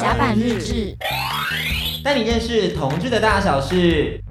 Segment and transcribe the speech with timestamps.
[0.00, 0.96] 甲板日志，
[2.04, 4.22] 带你认识同志的大小事。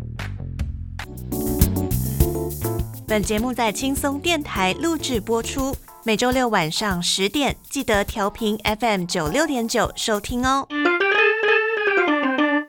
[3.05, 5.75] 本节目在轻松电台录制播出，
[6.05, 10.65] 每周六晚上十点记得调频 FM 九六点九收听哦。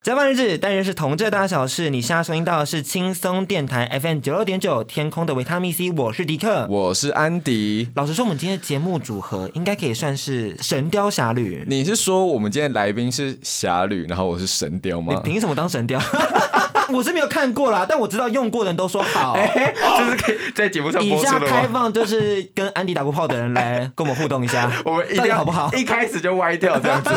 [0.01, 1.91] 甲板日志，当然是同志的大小事。
[1.91, 5.91] 你现在收听到的是轻松电台 FM 九六点九，天空的维他命 C。
[5.91, 7.89] 我是迪克，我是安迪。
[7.97, 11.65] 老实说，我们今天的节目组合应该可以算是神雕侠侣。
[11.67, 15.15] 你是说我们今天来宾是侠侣，然后我是神雕吗？
[15.15, 16.01] 你凭什么当神雕？
[16.93, 21.29] 我是没有看过啦，但我知道用过的人都说好，欸、 就是可以在节目上播出的。
[21.29, 25.71] 以下开放就是跟安迪打过炮的人来跟我们互动一下， 我们一定好不好？
[25.75, 27.11] 一开始就歪掉这样子。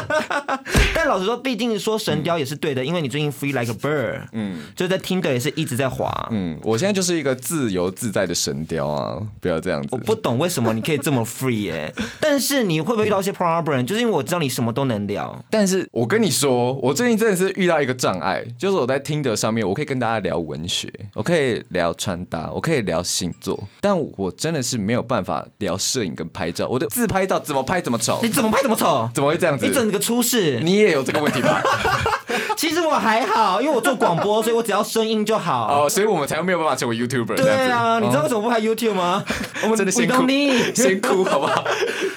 [0.94, 9.88] 但老实说，毕竟说神雕也是对的，因为你最近 free like a bird，嗯，就在 Tinder 也是一直在滑，嗯，我现在就是一个自由自在的神雕啊，不要这样子。
[9.92, 13.86] 我不懂为什么你可以这么 free 哎、欸，但是你会不会遇到一些 problem？
[13.86, 26.68] 就是因为我知道你什么都能聊，但是我跟你说，我最近真的是遇到一个障碍，就是我在 Tinder 上面，我可以跟大家聊文学，我可以聊穿搭，我可以聊星座，但我真的是没有办法聊摄影跟拍照。
[26.68, 29.10] 我的自拍照怎么拍怎么丑，你怎么拍怎么丑？
[29.14, 29.68] 怎么会这样子？
[29.68, 31.62] 你整个出事，你也有这个问题吧？
[32.58, 35.86] 其实我还好，因为我做广播，所以我只要声音就好。
[35.86, 37.36] 哦，所以我们才没有办法成为 YouTuber。
[37.36, 39.24] 对啊，你知道为什么不拍 YouTube 吗？
[39.64, 40.28] 我们真的辛苦，
[40.74, 41.64] 辛苦 好不好？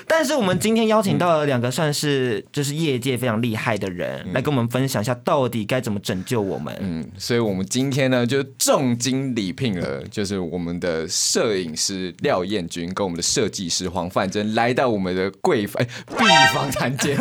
[0.07, 6.75] 但是我们今天邀请到了两个算是就是业界非常厉害的人，嗯、来跟我们分享一下到底该怎么拯救我们。
[6.81, 17.17] 嗯，所以我们今天呢就重金礼聘了，就是我们的摄影师廖彦君跟我们的设计师黄范真来到我们的贵哎，B 房谈间。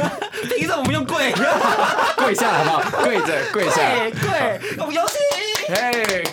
[0.58, 1.34] 凭什么不用跪？
[2.24, 3.04] 跪下来好不好？
[3.04, 5.18] 跪着 跪下来，跪，我们有戏。
[5.68, 6.24] 嘿，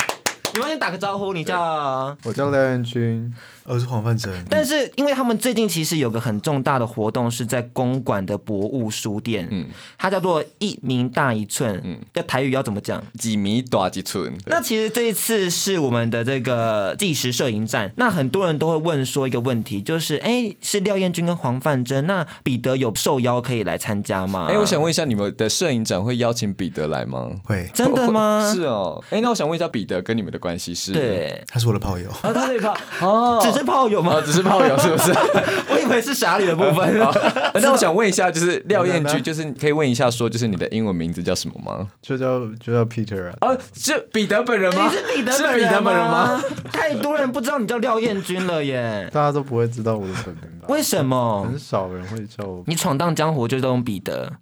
[0.52, 2.16] 你们先打个招呼，你叫？
[2.22, 3.33] 我叫廖彦君。
[3.71, 13.01] 我是黄范真，但是因为他们最近其实有个很重大的活动，是在公馆的博物书店，嗯，它叫做一米大一寸，嗯，要台语要怎么讲？
[13.17, 14.37] 几米大几寸？
[14.47, 24.47] 那其实这一次是我们的这个纪实摄影展，那很多人都会问说一个问题，就是哎，是廖彦君跟黄范真，那彼得有受邀可以来参加吗？
[24.51, 27.30] 哎，我想问一下，你们的摄影展会邀请彼得来吗？
[27.45, 28.42] 会，真的吗？
[28.53, 30.91] 是哦，哎，那我想问一下，彼得跟你们的关系是？
[30.92, 34.21] 对，他是我的炮友，啊，他是炮哦， 只是炮友吗？
[34.25, 35.13] 只是炮友是不是？
[35.71, 36.98] 我以为是侠侣的部分。
[37.55, 41.89] 那我想问一下，就是廖彦君，就是可以问一下，说就是你的英文名字叫什么吗？
[42.03, 43.37] 就叫就叫 Peter 啊。
[43.41, 44.91] 哦，是彼得本人吗？
[44.91, 46.43] 你是彼得本人吗？
[46.73, 49.09] 太多人不知道你叫廖彦君了耶。
[49.13, 50.67] 大家都不会知道我的本名吧？
[50.69, 51.45] 为什么？
[51.45, 52.63] 很少人会叫我。
[52.67, 54.33] 你闯荡江湖就都用彼得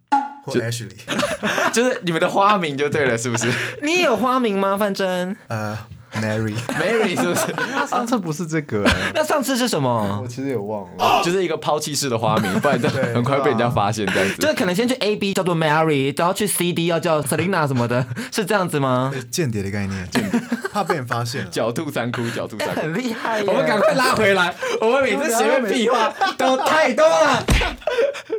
[0.45, 0.91] 或 Ashley，
[1.73, 3.49] 就是你们的花名就对了，是不是？
[3.83, 4.77] 你也有花名吗？
[4.77, 5.37] 范真？
[5.49, 5.77] 呃。
[6.21, 7.55] Mary，Mary 是不是？
[7.89, 8.84] 上次不是这个，
[9.15, 10.21] 那上次是什么？
[10.23, 14.37] 我其实也忘了， 就是一个抛弃式的花名，不然就很快被人家发现这样子。
[14.37, 19.12] 就是可能先去 A B 叫做 Mary，然后去 C D 要叫 Selina 什么的，是这样子吗？
[19.31, 20.41] 间谍的概念，间谍，
[20.73, 21.47] 怕被人发现。
[21.51, 23.43] 狡兔三窟，狡兔三窟，很厉害。
[23.45, 27.45] 我们赶快拉回来，我们每次前面屁话都太多了，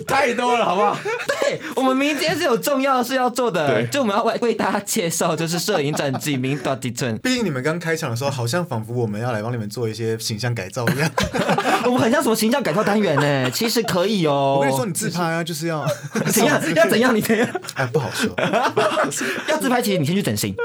[0.08, 0.98] 太多了，好不好？
[1.42, 7.18] 对，我们明天是有重要的事要做的，就我们要为为大家介绍，就是摄影展几名到底寸。
[7.20, 11.08] 毕竟你们刚开场的时候，好像仿佛我们要来帮你们做一些形象改造一样。
[11.86, 13.52] 我们很像什么形象改造单元呢？
[13.52, 14.56] 其实可以哦。
[14.58, 15.86] 我跟你说，你自拍啊，就是要
[16.34, 16.60] 怎样？
[16.76, 17.16] 要怎样？
[17.16, 17.48] 你怎样？
[17.76, 18.34] 哎，不好说。
[19.48, 20.56] 要自拍，其实你先去整形。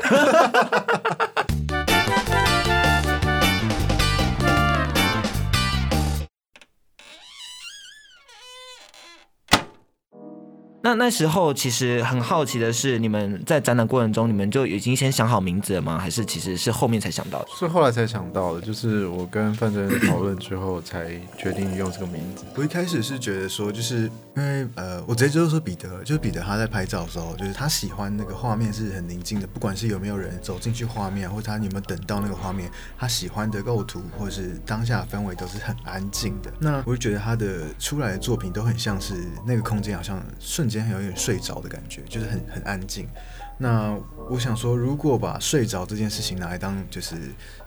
[10.85, 15.99] 那那时候其实很好奇的是，你们在展览过程中，你们就已经先想好名字了吗？
[15.99, 17.49] 还是其实是后面才想到的？
[17.59, 22.45] 是后来才想到的，就是我跟范真讨论之后才决定用这个名字。
[22.55, 36.53] 我一开始是觉得说，就是因为呃，我直接就是说彼得，就是彼得他在拍照的时候，就是他喜欢那个画面是很宁静的，不管是有没有人走进去画面，或者他有没有等到那个画面，他喜欢的构图或者是当下氛围都是很安静的。
[36.61, 39.15] 那我就觉得他的出来的作品都很像是
[39.47, 40.85] 那个空间好像瞬间。
[40.85, 43.09] 今天有点睡着的感觉，就是很很安静。
[43.57, 43.97] 那
[44.29, 47.15] 我想说，如果把睡着这件事情拿来当就是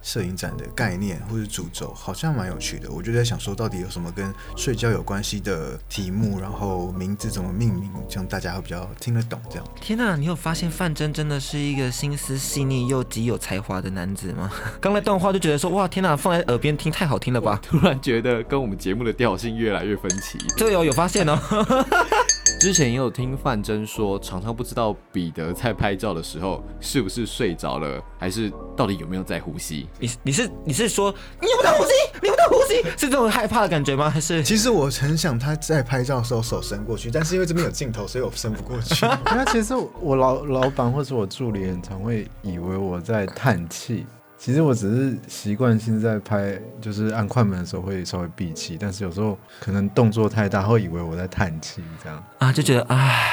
[0.01, 2.91] 摄影展的概念或者主轴，好像蛮有趣的。
[2.91, 9.39] 我就在想说，到底有什么跟睡觉有关系的题目，然后名字怎么命名，这样大家会比较听得懂。
[9.49, 9.65] 这样。
[9.79, 14.51] 天哪，你有发现范真真的是一个心思细腻又极有才华的男子吗？
[14.81, 17.57] 刚才段话就觉得说，哇，天哪，放在耳边听太好听了吧？
[17.63, 20.37] 突然觉得跟我们节目的调性越来越分歧。
[20.57, 21.39] 这个有有发现哦。
[22.59, 29.87] 之前也有听范真说，常常不知道彼得在拍照的时候是不是睡着了，还是到底有没有在呼吸？
[29.99, 31.91] 你你是你是说你有没有在呼吸？
[32.21, 32.81] 你有没有在呼吸？
[32.97, 34.09] 是这种害怕的感觉吗？
[34.09, 39.05] 还是其实我很想他在拍照的时候手伸过去，但是因为这边有镜头，所以我伸不过去。
[39.25, 44.05] 那其实我老老板或者我助理很常会以为我在叹气。
[44.37, 53.31] 其实我只是习惯性在拍，就是按快门的时候会稍微闭气，但是有时候可能动作太大，会以为我在叹气，这样啊，就觉得唉，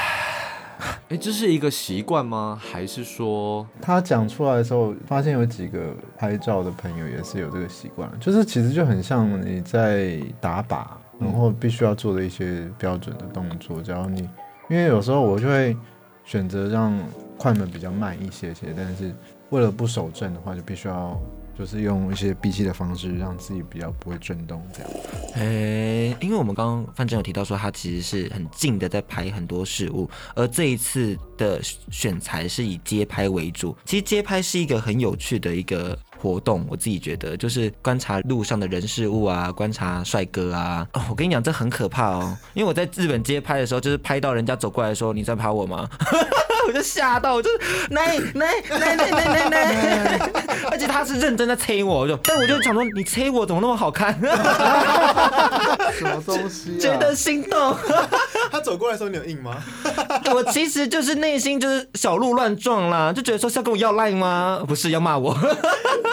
[1.09, 2.59] 哎，这是一个习惯吗？
[2.59, 10.85] 还是说他讲出来的时候，发现有几个拍照的朋友也是有这个习惯，就是其实就很像你在打靶，
[11.19, 13.79] 然后必须要做的一些标准的动作。
[13.79, 14.27] 只要你，
[14.69, 15.77] 因为有时候我就会
[16.25, 16.99] 选择让
[17.37, 19.13] 快门比较慢一些些，但是。
[19.49, 21.19] 为了不手震的话，就必须要
[21.57, 24.91] 就是用一些闭气的方式，让自己比较不会震动这样。
[25.35, 33.75] 哎、欸，因为我们刚刚范正有提到说，他其实是很近的在拍很多事物，而这一次的选材是以街拍为主。
[33.85, 40.85] 其实街拍是一个很有趣的一个活动，我自己觉得就是观察路上的人事物啊，观察帅哥啊。
[40.93, 45.89] 哦， 我跟你讲，这很可怕哦，因为我在日本街拍的时候，就是拍到人家走过来说：“你在拍我吗？”
[46.67, 47.59] 我就吓到，我就是
[47.91, 50.31] 来来来来来来来，
[50.71, 54.13] 而且他是认真在催我，我就，但我就想说，你催我怎么那么好看？
[55.93, 56.79] 什么东西、啊？
[56.81, 57.77] 觉得心动。
[58.55, 59.61] 他走过来的时候，你有硬吗？
[60.33, 64.63] 我其实就是内心就是小鹿乱撞啦，就觉得说是要跟我要赖吗？
[64.67, 65.33] 不是要骂我。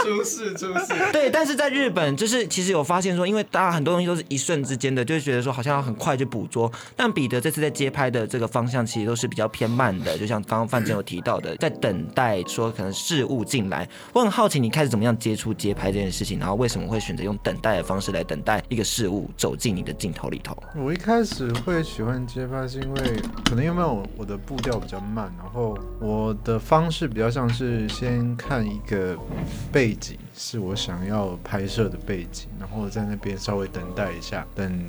[0.03, 0.93] 出 事出事。
[1.13, 6.71] 对，但是在日本，就是其实有发现说，因为大家很多东西都是一瞬之间的，就会觉得说好像要很快就捕捉。
[6.97, 10.43] 但彼得这次在街拍的这个方向，其实都是比较偏慢的，就像。
[10.43, 20.55] 刚刚范正有提到的，在等待说可能事物进来，我很好奇你开始怎么样接触街拍这件事情，然后为什么会选择用等待的方式来等待一个事物走进你的镜头里头？
[20.75, 29.17] 我一开始会喜欢接拍，是因为可能因为我我的步调比较慢，然后我的方式比较像是先看一个
[29.71, 34.85] 背景，是我想要拍摄的背景，然后在那边稍微等待一下，等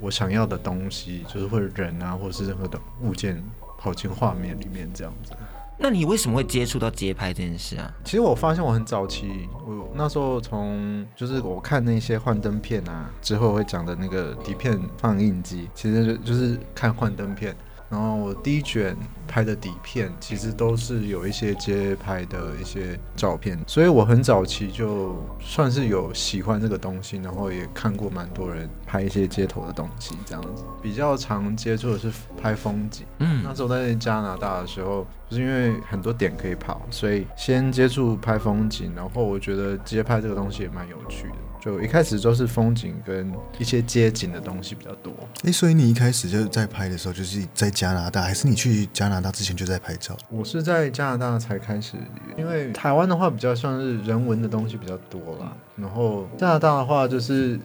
[0.00, 3.42] 我想要的东西，就是会人啊，或者是任何的物件。
[3.76, 5.32] 跑进画面里面这样子，
[5.76, 7.92] 那你为什么会接触到街拍这件事啊？
[8.04, 17.54] 其实我发现我很早期，我那时候从就是我看那些幻灯片啊，之后会讲的那个底片放映机，其实就是看幻灯片。
[17.94, 18.96] 然后我第一卷
[19.28, 30.64] 拍的底片，其实都是有一些街拍的一些照片，所以我很早期就算是有喜欢这个东西，然后也看过蛮多人拍一些街头的东西，这样子。
[30.82, 32.10] 比较常接触的是
[32.42, 35.06] 拍风景，嗯，那时候在加拿大的时候。
[35.30, 41.34] 就是因为很多点可以跑，所以先接触拍风景，然后我觉得街拍这个东西也蛮有趣的。
[41.64, 45.10] 就一开始都是风景跟一些街景的东西比较多。
[45.44, 50.14] 哎，所以你一开始就在拍的时候，就是在加拿大，还是你去加拿大之前就在拍照？
[50.28, 51.96] 我是在加拿大才开始，
[52.36, 57.58] 因为台湾的话比较像是人文的东西比较多啦，然后加拿大的话就是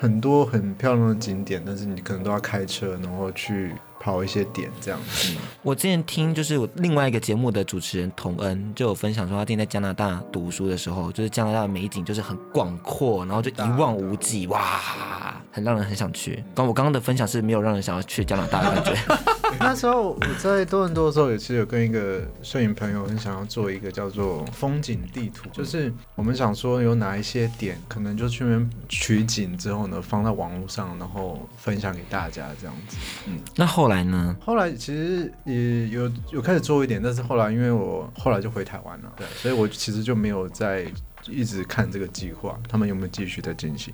[0.00, 3.74] 很多很漂亮的景点，但是你可能都要开车，然后去。
[4.02, 5.32] 跑一些点这样子。
[5.62, 16.42] 我之前听就是我另外一个节目的主持人童恩就有分享说，他之前在加拿大读书的时候，就是加拿大的美景就是很广阔，然后就一望无际，哇，很让人很想去。
[16.52, 19.00] 刚我刚刚的分享是没有让人想要去加拿大的感觉。
[19.60, 32.96] 那时候我在多伦多的时候，也是有跟一个摄影朋友很想要做一个叫做风景地图，就是我们想说有哪一些点，可能就去那边取景之后呢，放在网络上，然后分享给大家这样子。
[33.26, 34.36] 嗯，那后来呢？
[34.40, 40.86] 后来其实也有有开始做一点，但是后来因为我后来就回台湾了，对，所以我其实就没有再
[41.28, 43.92] 一直看这个计划，他们有没有继续在进行。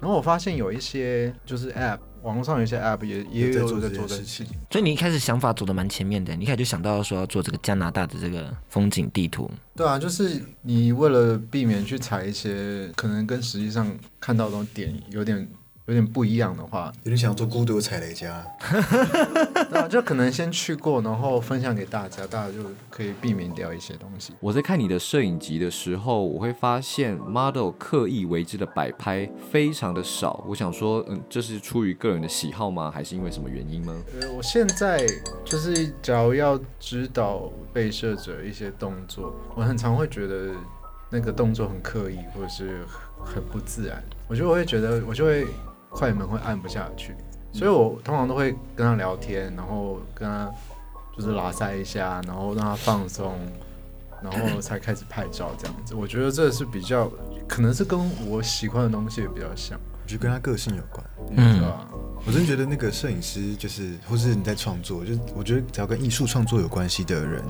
[0.00, 1.98] 然后我发现有一些就是 App。
[2.22, 9.50] 网络上有一些 App 也也有在做的事情，所以你一开始想法走的蛮前面的，你一开始就想到说要做这个加拿大的这个风景地图。
[9.74, 15.48] 对啊，就是你为了避免去踩一些可能跟实际上看到的点有点。
[15.90, 18.46] 有点不一样的话，有点想做孤独的踩雷家，
[19.72, 24.32] 那就可能先去过，然后分享给大家，大家就可以避免掉一些东西。
[24.38, 30.44] 我在看你的摄影集的时候，我会发现 model 刻意为之的摆拍非常的少。
[30.46, 32.88] 我想说，嗯，这是出于个人的喜好吗？
[32.88, 33.92] 还是因为什么原因吗？
[34.20, 35.04] 呃，我现在
[35.44, 40.54] 就是假如要指导被摄者一些动作，我很常会觉得
[41.10, 42.84] 那个动作很刻意，或者是
[43.24, 44.00] 很不自然。
[44.28, 45.48] 我就会觉得，我就会。
[45.90, 47.14] 快门会按不下去，
[47.52, 50.50] 所以我通常都会跟他聊天，然后跟他
[51.16, 53.34] 就是拉塞一下，然后让他放松，
[54.22, 55.94] 然后才开始拍照这样子。
[55.94, 57.10] 我觉得这是比较
[57.48, 59.78] 可能是跟我喜欢的东西也比较像。
[60.02, 61.04] 我觉得跟他个性有关。
[61.36, 61.88] 嗯是吧？
[62.24, 67.42] 我真觉得那个摄影师就是，或是你在创作，就是我觉得只要跟艺术创作有关系的人。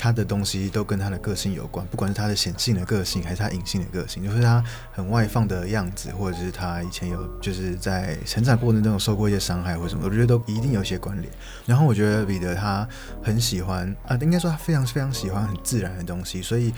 [0.00, 11.30] 他的东西都跟他的个性有关，不管是他的显性的个性，还是他隐性的个性，就是他很外放的样子，或者是他以前有就是在成长过程中有受过一些伤害或什么，我觉得都一定有一些关联。
[11.66, 12.88] 然后我觉得彼得他
[13.22, 16.72] 很喜欢啊，应该说他非常非常喜欢很自然的东西，所以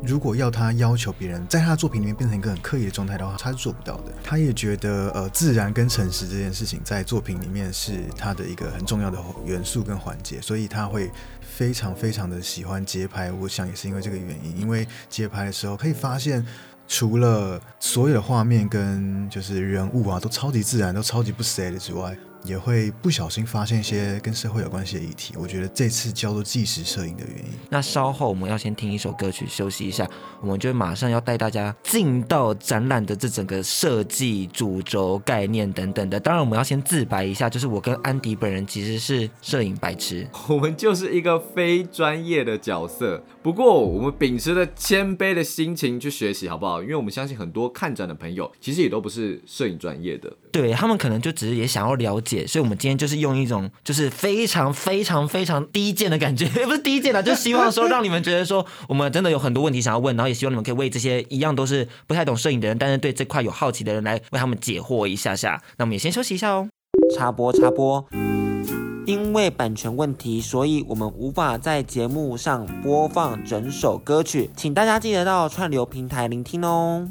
[0.00, 4.12] 如果要他要求别人在他的作品里面变成一个很刻意的状态的话，他是做不到的。
[4.22, 11.10] 他也觉得呃，自然跟诚实这件事情在作品里面是他的一个很重要的元素跟环节，所以他会。
[11.58, 14.56] 非常非常的喜欢街拍，我想也是因为这个原因。
[14.60, 16.46] 因为街拍的时候可以发现，
[16.86, 25.34] 除了所有的画面跟就是人物啊都超级自然，都超级不 sad 之外，也会不小心发现一些跟社会有关系的议题。
[25.38, 27.44] 我觉得这次叫做纪实摄影的原因。
[27.68, 30.08] 那稍后我们要先听一首歌曲休息一下，
[30.40, 36.18] 我们就马上要带大家进到展览的这整个设计主轴概念等等的。
[36.20, 43.22] 当然，我们要先自白一下，就是我跟安迪本人其实是摄影白痴， 我们就是一个非专业的角色。
[43.48, 46.82] 不过，我们秉持着谦卑的心情去学习，好不好？
[46.82, 52.46] 因为我们相信很多看展的朋友其实也都不是摄影专业的，对他们可能就只是也想要了解。
[52.46, 65.62] 所以，我们今天就是用一种就是非常非常非常低贱的感觉， 也不是低贱啦，就希望说让你们觉得说我们真的有很多问题想要问，然后也希望你们可以为这些一样都是不太懂摄影的人，但是对这块有好奇的人来为他们解惑一下下。
[65.78, 66.68] 那我们也先休息一下哦。
[67.16, 68.06] 插播插播，
[69.08, 77.08] 因为版权问题，所以我们无法在节目上播放整首歌曲，请大家记得到串流平台聆听哦。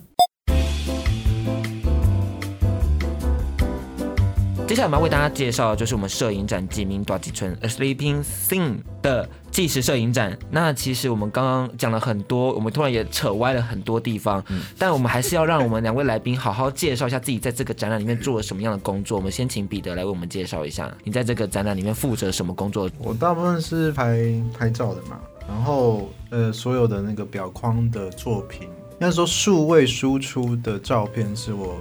[4.68, 10.38] 接下来我们要为大家介绍的就是我们摄影展吉明大吉村 A Sleeping Thing 的纪实摄影展。
[10.52, 19.18] 那其实我们刚刚讲了很多，我们突然也扯歪了很多地方，嗯、但我们还是要让我们两位来宾好好介绍一下自己在这个展览里面做了什么样的工作。
[19.18, 22.90] 我们先请彼得来为我们介绍一下，你在这个展览里面负责什么工作？
[22.98, 24.20] 我大部分是拍
[24.54, 31.78] 拍照的嘛，然后呃，所有的那个表框的作品，应该说数位输出的照片是我。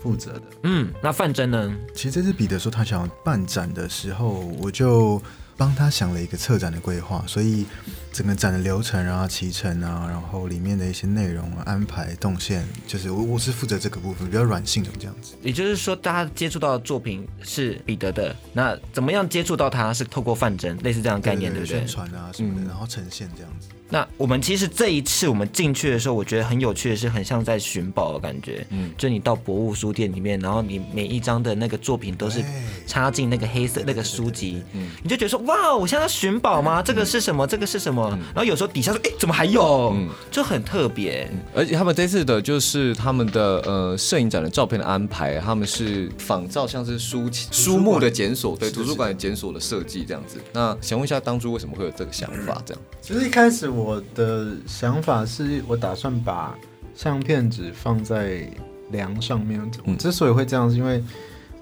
[0.00, 1.74] 负责的，嗯，那范真呢？
[1.94, 5.20] 其实这次彼得说他想要办展的时候，我就
[5.56, 7.66] 帮他想了一个策展的规划，所以
[8.12, 15.34] 整个展的流程啊、骑程啊，然后里面的一些内容啊、安排动线，就是我我是负责这个部分，比较软性的这样子。
[15.42, 21.78] 也就是说，大家接触到的作品是彼得的，那怎么样接触到他是透过范真，类似这样的概念，对，不对？
[21.78, 23.68] 宣传啊什么的，嗯、然后呈现这样子。
[23.90, 28.66] 那我们其实这一次我们进去的时候，我觉得很有趣的是，很像在寻宝的感觉。
[28.68, 32.44] 嗯，就你到博物书店里面，然后你每一张的那个作品都是
[32.86, 36.82] 插进那个黑色那个书籍，嗯，你就觉得说哇，我现在要寻宝吗？
[36.82, 37.46] 这个是什么？
[37.46, 38.10] 这个是什么？
[38.34, 39.94] 然后有时候底下说，哎，怎么还有？
[39.96, 41.26] 嗯，就很特别。
[41.54, 50.38] 而且他们这次的就是他们的呃摄影展的照片的安排，他们是仿照像是书书目的检索，对，图书馆的检索的设计这样子。
[50.52, 52.60] 那想问一下，当初为什么会有这个想法？
[52.66, 53.72] 这样，其实一开始。
[53.78, 56.54] 我的想法是我打算把
[56.94, 58.42] 相片纸放在
[58.90, 59.60] 梁上面。
[59.86, 61.02] 我之所以会这样，是因为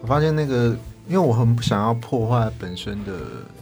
[0.01, 3.13] 我发现那个，因为我很不想要破坏本身的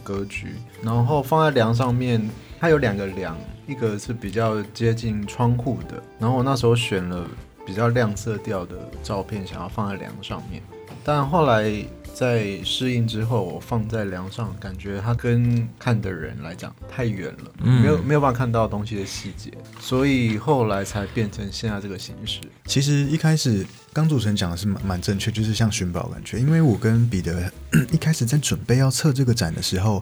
[0.03, 2.27] 格局，然后放在梁上面，
[2.59, 7.27] 它有两个梁，一个是比较接近窗户的，然后我那时候选了
[7.65, 10.61] 比较亮色调的照片，想要放在梁上面，
[11.03, 11.85] 但后来。
[12.15, 22.39] 在适应之后，我放在梁上，感觉它跟看的人来讲太远了，嗯、没有没有办法看到东西的细节，所以后来才变成现在这个形式。
[22.67, 26.39] 其实一开始刚主持人讲的是蛮蛮正确，就是像寻宝感觉。
[26.39, 27.51] 因为我跟彼得
[27.91, 30.01] 一开始在准备要测这个展的时候，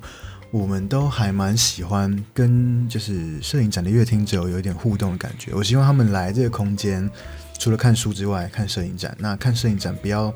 [0.51, 5.51] 我们都还蛮喜欢跟就是摄影展的乐听者有一点互动的感觉。
[5.55, 7.09] 我希望他们来这个空间，
[7.57, 9.17] 除了看书之外，看摄影展。
[9.19, 10.31] 那看摄影展不要。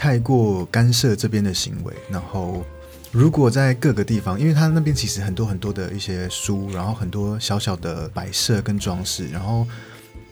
[0.00, 2.64] 太过干涉这边的行为，然后
[3.12, 9.66] 如果在各个地方，因为他那边其实很多很多的一些书，然后很多小小的摆设跟装饰，然后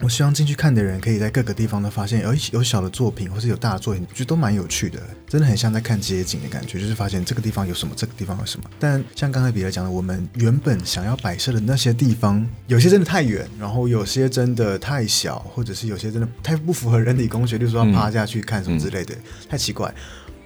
[0.00, 8.71] 我希望进去看的人可以在各个地方都发现有有小的作品，或是有大的作品，我觉得都蛮有趣的，真的很像在看街景的感觉，就是发现这个地方有什么，这个地方有什么。
[8.78, 19.93] 但像刚才彼得讲的，我们原本想要摆设的那些地方，有些真的太远，然后有些真的太小，或者是有些真的太不符合人体工学，就是说要趴下去看什么之类的，嗯、太奇怪。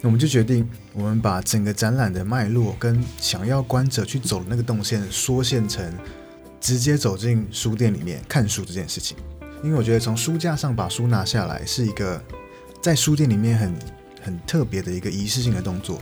[0.01, 5.81] 我们就决定，我们把整个展览的脉络跟想要观者去走的那个动线缩线成
[6.59, 9.15] 直接走进书店里面看书这件事情。
[9.63, 12.21] 因为我觉得从书架上把书拿下来是一个
[12.81, 13.73] 在书店里面很
[14.21, 16.01] 很特别的一个仪式性的动作，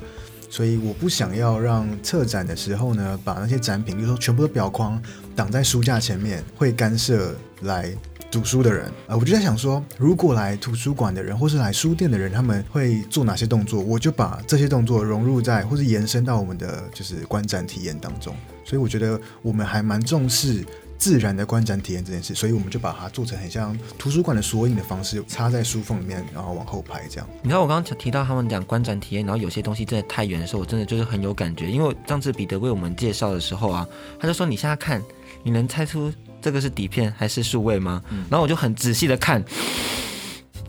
[0.49, 5.01] 所以我不想要让策展的时候呢，把那些展品，比如说全部都表框
[5.35, 7.91] 挡在书架前面，会干涉来
[8.31, 13.79] 读书的人啊、呃，我就在想说，如果来图书馆的人或是来书店的人，他们会做哪些动作？
[13.81, 18.35] 我就把这些动作融入在或是延伸到我们的就是观展体验当中。
[18.63, 20.63] 所以我觉得我们还蛮重视
[21.01, 27.27] 自然的观展体验这件事，所以我们就把它做成很像图书馆的索引的方式，插在书缝里面，然后往后排这样。
[27.41, 31.71] 你知道我刚刚提到他们讲观展体验，然后有些东西真的太远的时候，我真的就是很有感觉。
[31.71, 33.87] 因为上次彼得为我们介绍的时候啊，
[34.19, 35.01] 他就说：“你现在看，
[35.41, 39.43] 你能猜出这个是底片还是数位吗？”嗯、然后我就很仔细的看，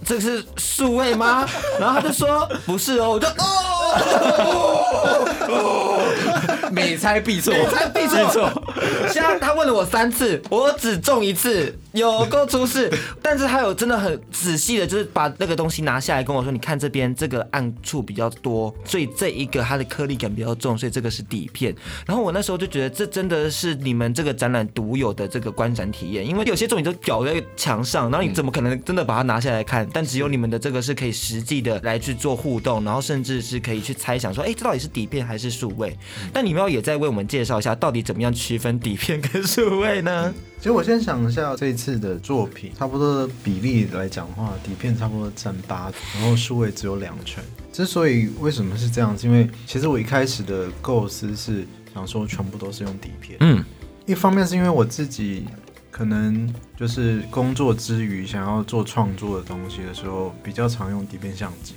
[0.02, 1.46] 这个是数位吗？
[1.78, 3.71] 然后他就说：“不是哦。”我就哦。
[6.72, 8.50] 每猜必错，每猜必错。
[9.12, 12.92] 现在他问了我三次，我只中一次，有够出事。
[13.20, 21.74] 但是他有真的很仔细的，就是把那个东西拿下来跟我说：“你看这边这个暗处比较多，所以这一个它的颗粒感比较重，所以这个是底片。”
[22.06, 29.88] 然后我那时候就觉得这真的是你们这个展览独有的这个观展体验，因为有些作品都裱在墙上，然后你怎么可能真的把它拿下来看？
[29.92, 35.96] 但只有你们的这个是可以实际的来去做互动，然后甚至是可以去猜想说：“哎，这到底是底片还是数位？”
[36.32, 40.32] 但你们要也在为我们介绍一下，到底怎么样区分底片跟数位呢？
[40.62, 47.42] 其实我先想一下这一次的作品，差不多的比例来讲的话，底片差不多占八，然后数位只有两成。
[47.72, 53.36] 之所以为什么是这样，是因为其实我一开始的构思是想说全部都是用底片。
[53.40, 53.64] 嗯，
[54.06, 55.48] 一方面是因为我自己
[55.90, 61.74] 可能就是工作之余想要做创作的东西的时候，比较常用底片相机，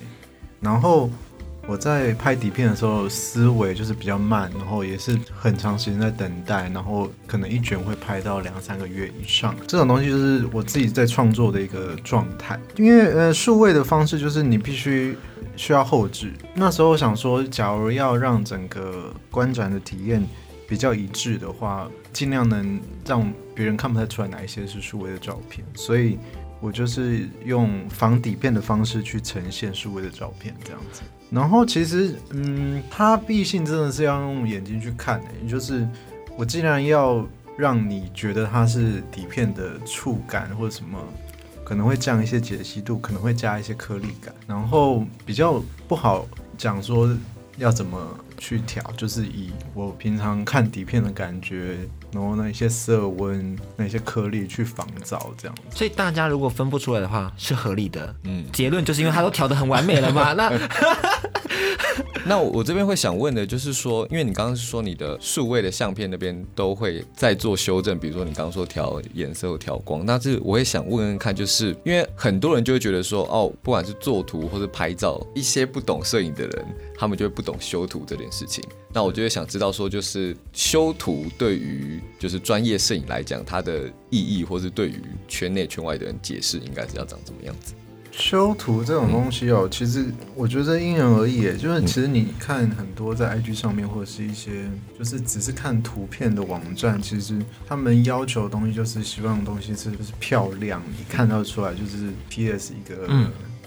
[0.60, 1.10] 然后。
[1.68, 9.56] 我在拍底片的时候，思维就是比较慢，然后也是很长时间在等待，然后可能一卷会拍到两三个月以上。
[9.68, 12.60] 这种东西就是我自己在创作的一个状态。
[12.78, 15.18] 因为呃，数位的方式就是你必须
[15.56, 16.32] 需要后置。
[16.54, 20.24] 那时候我想说，假如要让整个观展的体验
[20.68, 26.20] 比较一致的话，尽量能让别人看不太出来哪一些是数位的照片，所以
[26.66, 31.04] 我就是用仿底片的方式去呈现数位的照片，这样子。
[31.30, 35.88] 然后其实，嗯，它毕竟真的是要用眼睛去看的，也就是
[36.36, 37.24] 我既然要
[37.56, 40.98] 让你觉得它是底片的触感或者什么，
[41.64, 46.26] 可能会降一些解析度，可能会加一些颗粒感，然后比较不好
[46.58, 47.16] 讲说
[47.58, 51.78] 要怎么去调，就是以我平常看底片的感觉。
[52.16, 58.16] 然后那些色温、那些颗粒去仿造这样，所以大家如果分不出来的话是合理的。
[58.24, 60.32] 嗯，结论就是因为它都调得很完美了嘛。
[60.32, 60.50] 那
[62.28, 76.66] 那我这边会想问的就是说，因为你刚刚是说你的数位的相片那边都会再做修正，比如说你刚刚说调颜色或调光，那这我也想问问看，就是因为很多人就会觉得说，哦，不管是做图或者拍照，一些不懂摄影的人，
[76.98, 78.64] 他们就会不懂修图这件事情。
[78.96, 87.74] 那我就会想知道说，就是修图对于就是专业摄影来讲，它的意义，或是对于圈内圈外的人解释，应该是要长什么样子？
[88.10, 91.42] 修图这种东西哦，嗯、其实我觉得因人而异。
[91.58, 94.64] 就是其实你看很多在 IG 上面，或者是一些
[94.98, 103.10] 就是只是看图片的网站，其实他们要求的东西就是希望东西是不是漂亮，你看到出来就是 PS 一个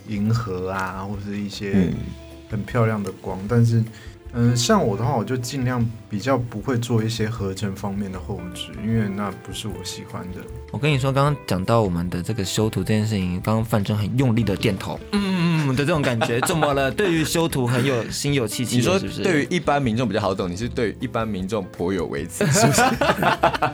[0.08, 1.92] 银河啊，或者是一些
[2.48, 3.84] 很漂亮的光，但是。
[4.32, 10.40] 嗯，像我的话，我就尽量比较不会做一些合成方面的后置，因为那不是我喜欢的。
[10.70, 16.90] 我跟你说，刚刚讲到我们的这个修图这件事情，刚刚范正很用力的点头，嗯嗯嗯的这种感觉，怎么了？
[16.90, 22.82] 对于修图很有心有戚戚，你说对于一般民众比较好懂，你是对于一般民众颇有微词，是不是？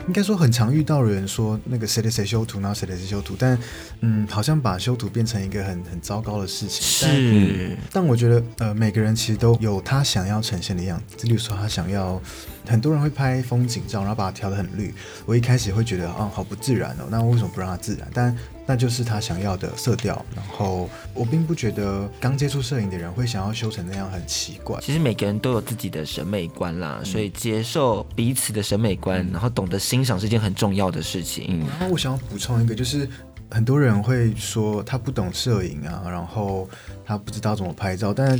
[0.07, 3.57] 应该说很常遇到的人说那个谁谁谁修图，然后谁谁谁修图，但
[4.01, 6.81] 嗯，好像把修图变成一个很很糟糕的事情。
[6.81, 12.21] 是，但，嗯，但我觉得呃，每个人其实都有他想要呈现的样子，例如说他想要，
[12.67, 14.93] 很多人会拍风景照，然后把它调得很绿。
[15.25, 18.07] 我一开始会觉得啊，好不自然哦，那为什么不让它自然？
[18.13, 18.35] 但
[18.67, 20.25] 那就是他想要的色调。
[20.35, 24.79] 然后我并不觉得刚接触摄影的人会想要修成那样很奇怪。
[24.81, 31.45] 其实每个人都有自己的审美观啦，所以接受彼此的审美观，然后懂得欣赏是一件很重要的事情。
[31.49, 33.07] 嗯，然后我想要补充一个，就是
[33.51, 36.67] 很多人会说他不懂摄影啊，然后
[37.05, 38.39] 他不知道怎么拍照，但。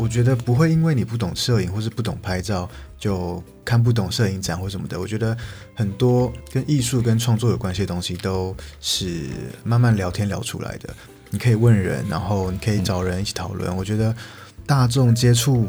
[0.00, 4.98] 我觉得不会因为你不懂摄影或是不懂拍照就看不懂摄影展或什么的。
[4.98, 5.36] 我觉得
[5.74, 9.26] 很多跟艺术跟创作有关系的东西都是
[9.62, 10.88] 慢慢聊天聊出来的。
[11.28, 13.76] 你可以问人，然后你可以找人一起讨论。
[13.76, 14.14] 我觉得
[14.66, 15.68] 大众接触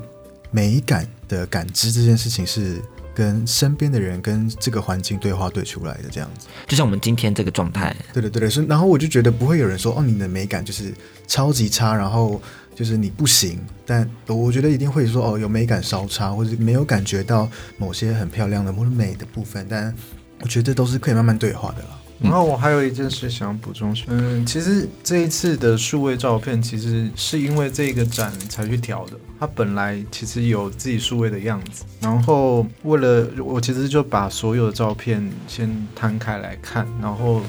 [0.49, 2.81] 美感的感知这件事情是
[3.13, 6.47] 跟身边的人跟这个环境对话对出来的这样子。
[6.67, 7.95] 就像我们今天这个状态。
[8.13, 8.63] 对对对对，是。
[8.65, 10.93] 然后我就觉得不会有人说哦，你的美感就是
[11.27, 12.41] 超级差，然后。
[12.73, 19.65] 就是你不行，但我觉得一定会说哦，有美感稍差，或者没有感觉到某些很漂亮的或者美的部分。
[19.69, 19.93] 但
[20.41, 21.97] 我觉得这都是可以慢慢对话的啦。
[22.19, 29.13] 然后我还有一件事想补充，嗯，其实这一次的数位照片，其实是因为这个展才去调的。
[29.39, 37.41] 它本来其实有自己数位的样子，然后为了我，其实就把所有的照片先摊开来看，然后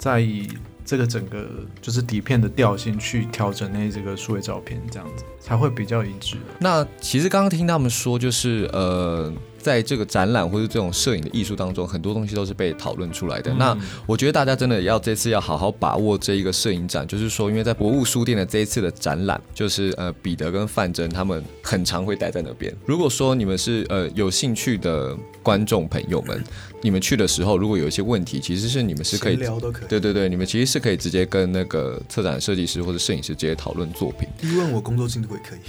[0.00, 0.48] 再以
[0.88, 1.46] 这个整个
[1.82, 6.38] 就是底片的调性去调整那这个数位照片，这样子才会比较一致。
[6.58, 9.30] 那其实刚刚听他们说，就是呃。
[9.68, 13.52] 在这个展览或者这种摄影的艺术当中，很多东西都是被讨论出来的。
[13.52, 22.74] 嗯、那我觉得大家真的要这次要好好把握这一个摄影展，就是说，因为在博物书店的这一次的展览，就是呃彼得跟范真他们很常会待在那边。
[22.86, 26.42] 如果说你们是呃有兴趣的观众朋友们，
[26.80, 29.88] 你们去的时候如果有一些问题，其实是你们是可以聊都可以。
[29.88, 34.26] 对对对，你们其实是可以直接跟那个策展设计师或者摄影师直接讨论作品。
[34.40, 35.60] 提问我工作进度也可以，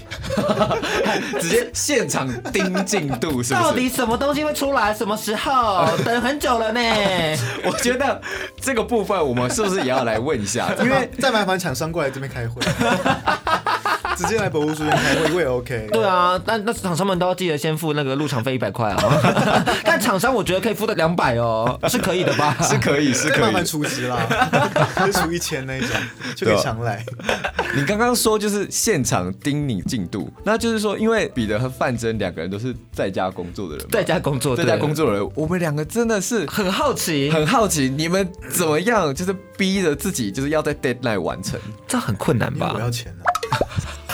[1.41, 3.88] 直接现场盯进度是不是？
[3.89, 4.93] 什么东西会出来？
[4.93, 5.85] 什么时候？
[6.05, 6.79] 等很久了呢。
[7.65, 8.21] 我觉得
[8.61, 10.69] 这个部分我们是不是也要来问一下？
[10.81, 12.61] 因为再麻烦厂商过来这边开会。
[14.19, 15.87] 直接来博物书店开会，我也 OK。
[15.93, 19.01] 对啊，但那厂商们都要记得先付那个入场费一百块啊。
[19.85, 22.57] 但厂商我觉得可以付到两百哦，是可以的吧？
[22.61, 23.41] 是可以，是可以。
[23.41, 24.27] 慢慢出资啦，
[25.05, 25.89] 就出一千那一种，
[26.35, 27.01] 就可以常来。
[27.73, 42.71] 你刚刚说就是现场盯你进度，那就是说，因为彼得和范真两个人都是在家工作的人，在家工作，在家工作的人，我们两个真的是很好奇，很好奇你们怎么样，就是逼着自己就是要在 deadline 完成，这很困难吧？
[42.75, 43.23] 我要钱啊。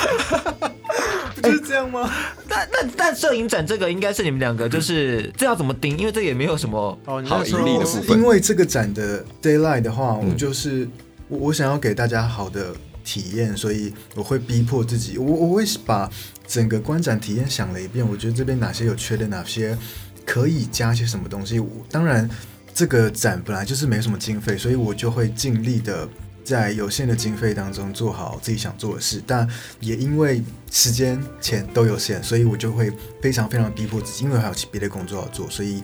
[1.36, 2.10] 不就是这样吗？
[2.48, 5.98] 但但但摄影展这个应该是你们两个，就是这要怎么盯？
[5.98, 8.18] 因为这也没有什么好盈利的部分。
[8.18, 10.88] 因为这个展的 daylight 的话，我就是
[11.28, 16.10] 我我想要给大家好的体验，所以我会逼迫自己，我我会把
[16.48, 18.08] 整个观展体验想了一遍。
[18.08, 19.78] 我觉得这边哪些有缺点，哪些
[20.26, 21.62] 可以加些什么东西。
[21.92, 22.30] 当然，
[22.74, 26.08] 这个展本来就是没什么经费，所以我就会尽力的。
[26.46, 35.84] 在有限的经费当中做好自己想做的事，但也因为时间钱都有限，所以我就会非常非常逼迫自己，因为还有别的工作要做，所以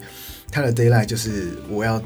[0.51, 1.99] 他的 deadline 就是我要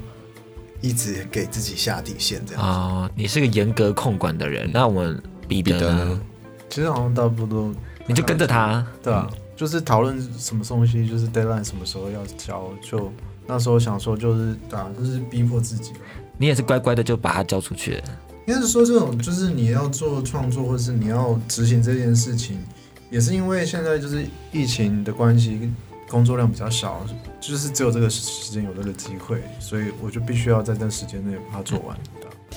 [0.79, 2.63] 一直给自己下底线这样。
[2.63, 6.21] 哦，你是个严格控管的人，那我们彼得呢？
[6.69, 7.75] 其实好像大部分都
[8.07, 13.11] 你就跟着他，对啊，嗯、就是讨论什么东西，就是 deadline 什么时候要交，就
[13.45, 15.91] 那时候想说就是啊，就是逼迫自己。
[16.37, 18.03] 你也是乖乖的就把它交出去了。
[18.47, 22.58] 应该是说，这种就是你要做创作，或者是你要执行这件事情，
[23.10, 25.71] 也是因为现在就是疫情的关系，
[26.08, 27.03] 工作量比较少，
[27.41, 31.97] 就是只有这个时间有这个机会，所以我就必须要在这时间内把它做完。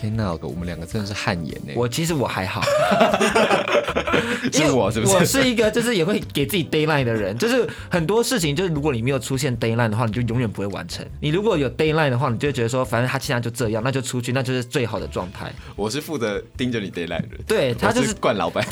[0.01, 1.73] 天哪，我们两个真的是汗颜呢。
[1.75, 2.63] 我其实我还好，
[4.53, 5.13] 是我是不是？
[5.17, 11.05] 我是一个就是也会给自己 deadline 的人，就是很多事情就是如果你没有出现 deadline 的话，你就永远不会完成。
[11.21, 15.53] 你如果有 deadline 的话，你就会觉得说，反正他现在就这样，那就出去，那就是最好的状态。
[15.75, 18.65] 我是负责盯着你 deadline 的，对他就是惯老板。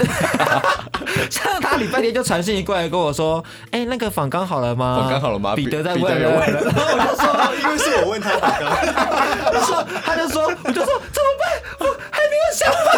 [1.28, 4.98] 像他礼拜天就传信息过来跟我说，哎、欸，那个访纲好了吗？
[5.00, 5.56] 访纲好了吗？
[5.56, 8.70] 彼得在问了， 然后我就说，因为是我问他访纲，
[9.52, 11.02] 他说他就说，我就说。
[11.16, 11.44] 怎么办？
[11.81, 12.90] 我还没有想法。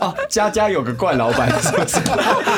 [0.06, 2.00] 哦，家家有个怪老板，是不是？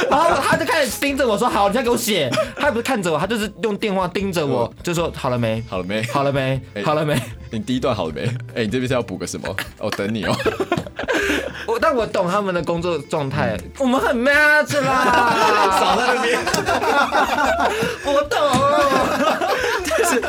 [0.09, 5.63] 然 后他就开始盯着我说：“好，你再给我写。”他也不是看着我，他就是用电话盯着我，就说：“好了没？
[5.69, 6.03] 好了没？
[6.13, 6.63] 好了没？
[6.85, 7.21] 好了没？
[7.51, 8.23] 你第一段好了没？
[8.55, 9.55] 哎，你这边是要补个什么？
[9.79, 10.35] 我等你哦。
[11.67, 15.35] 我但我懂他们的工作状态，我们很 match 啦。
[15.81, 16.39] 少在那边。
[18.05, 18.39] 我懂。
[20.05, 20.23] 但是，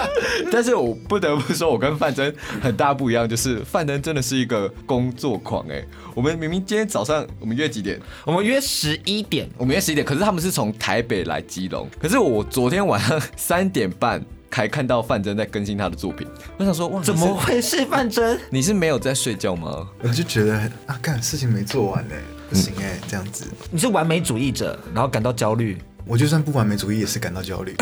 [0.52, 5.84] 但是我不得不说，我跟范真很大不一样，就是范真真的是一个工作狂哎。
[6.14, 8.00] 我们明明今天早上我们约几点？
[8.26, 10.06] 我们约十一点，我们约十一点。
[10.06, 16.26] 可是他们是从台北来基隆，可是我昨天晚上三点半才看到范真在更新他的作品。
[16.58, 17.86] 我想说，哇，怎么回事？
[17.86, 19.88] 范真，你是没有在睡觉吗？
[20.02, 20.54] 我就觉得
[20.86, 22.16] 啊，干事情没做完哎，
[22.50, 23.46] 不行哎，这样子。
[23.70, 25.78] 你是完美主义者，然后感到焦虑。
[26.08, 27.76] 我就算不完美主义，也是感到焦虑，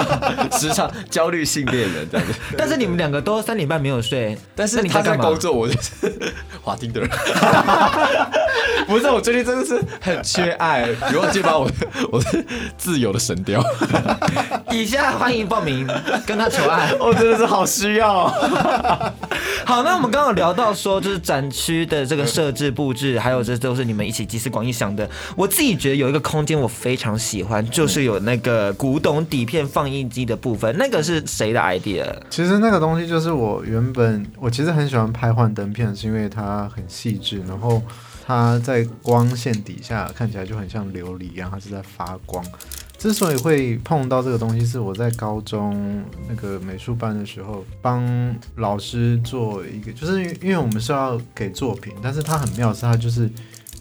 [0.58, 2.34] 时常焦虑性恋人这样子。
[2.56, 5.90] 但是你们两个都三点半没有睡，但是他在工作，我就是
[6.62, 7.10] 滑丁的人。
[8.86, 11.70] 不是，我最近真的是很缺爱，别忘记把我
[12.10, 12.44] 我是
[12.76, 13.62] 自由的神雕。
[14.70, 15.86] 以下欢迎报名，
[16.26, 16.92] 跟他求爱。
[16.98, 18.26] 我真的是好需要。
[19.64, 25.08] 好，那我们刚刚有聊到说，就是展区的这个设置布置，还有这都是你们一起集思广益想的。
[25.36, 27.60] 我自己觉得有一个空间我非常喜欢。
[27.70, 32.04] 就是有那个古董底片放映机的部分，那个是谁的 idea？
[32.28, 37.80] 其实那个东西就是我原本我其实很喜欢拍幻灯片，是因为它很细致，然后
[38.30, 42.44] 它在光线底下看起来就很像琉璃一样，它是在发光。
[42.96, 48.06] 之所以会碰到这个东西，是我在高中那个美术班的时候，帮
[48.54, 53.28] 老师做一个，就是因为我们是要给作品，但是它很妙，是它就是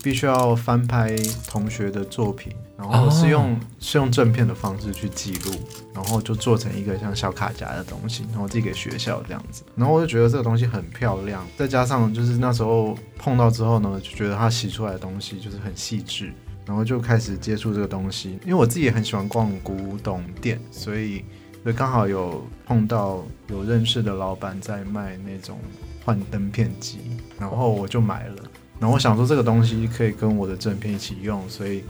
[0.01, 1.15] 必须要翻拍
[1.47, 3.59] 同学的作品，然后是用、oh.
[3.79, 5.51] 是用正片的方式去记录，
[5.93, 16.33] 然后就做成一个像小卡夹的东西，然后寄给学校这样子，然后我就觉得这个东西很漂亮，再加上就是那时候碰到之后呢，就觉得它洗出来的东西就是很细致。
[16.65, 21.25] 然后就开始接触这个东西，因为我自己也很喜欢逛古董店，所以
[21.65, 25.57] 就刚好有碰到有认识的老板在卖那种
[26.05, 26.99] 幻灯片机，
[27.39, 28.43] 然后我就买了。
[28.79, 31.83] 然后我想说这个东西可以跟我的正片一起用，所以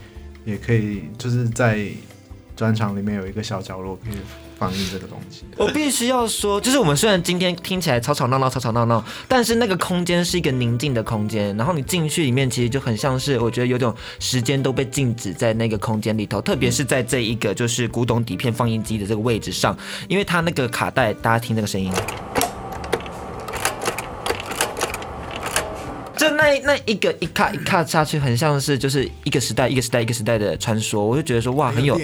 [0.49, 1.87] 也可以就是在
[2.55, 4.15] 专场里面有一个小角落可以。
[4.59, 19.77] 放映这个东西，我必须要说，就是我们虽然今天听起来吵吵闹闹、吵吵闹闹，但是那个空间是一个宁静的空间，然后你进去里面，其实就很像是我觉得有种时间都被静止在那个空间里头，特别是在这一个就是古董底片放映机的这个位置上，
[20.09, 21.89] 因为它那个卡带，大家听那个声音。
[26.17, 31.95] 就那那一个一卡一卡下去，很像是就是一个时代一个时代一个时代的穿梭，我就觉得说哇，很有，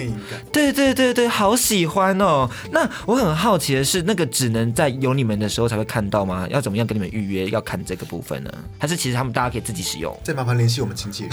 [0.52, 2.48] 对对对对，好喜欢哦。
[2.70, 6.46] 那我很好奇的是，那个只能在有你们的时候才会看到吗？
[6.48, 8.50] 要怎么样跟你们预约要看这个部分呢？
[8.78, 10.16] 还是其实他们大家可以自己使用？
[10.22, 11.32] 再麻烦联系我们经纪人。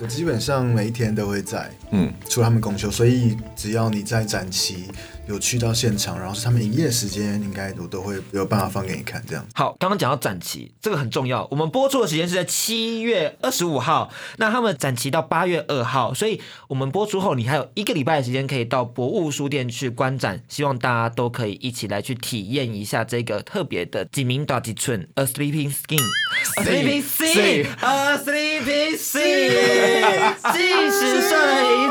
[0.00, 4.86] 我基本上每一天都会在，嗯，除了他们公休，所以只要你在展期。
[5.30, 9.24] 有去到现场，然后是他们营业时间，应该我都会有办法放给你看。
[9.28, 11.46] 这样好，刚刚讲到展期，这个很重要。
[11.52, 20.42] 我们播出的时间是在七月二十五号，那他们展期到八月二号，所以我们播出后，你还有一个礼拜的时间可以到博物书店去观展。
[20.48, 31.30] 希望大家都可以一起来去体验一下这个特别的几名大几寸，A Sleeping Skin，A Sleeping Sea，A Sleeping Sea，即时睡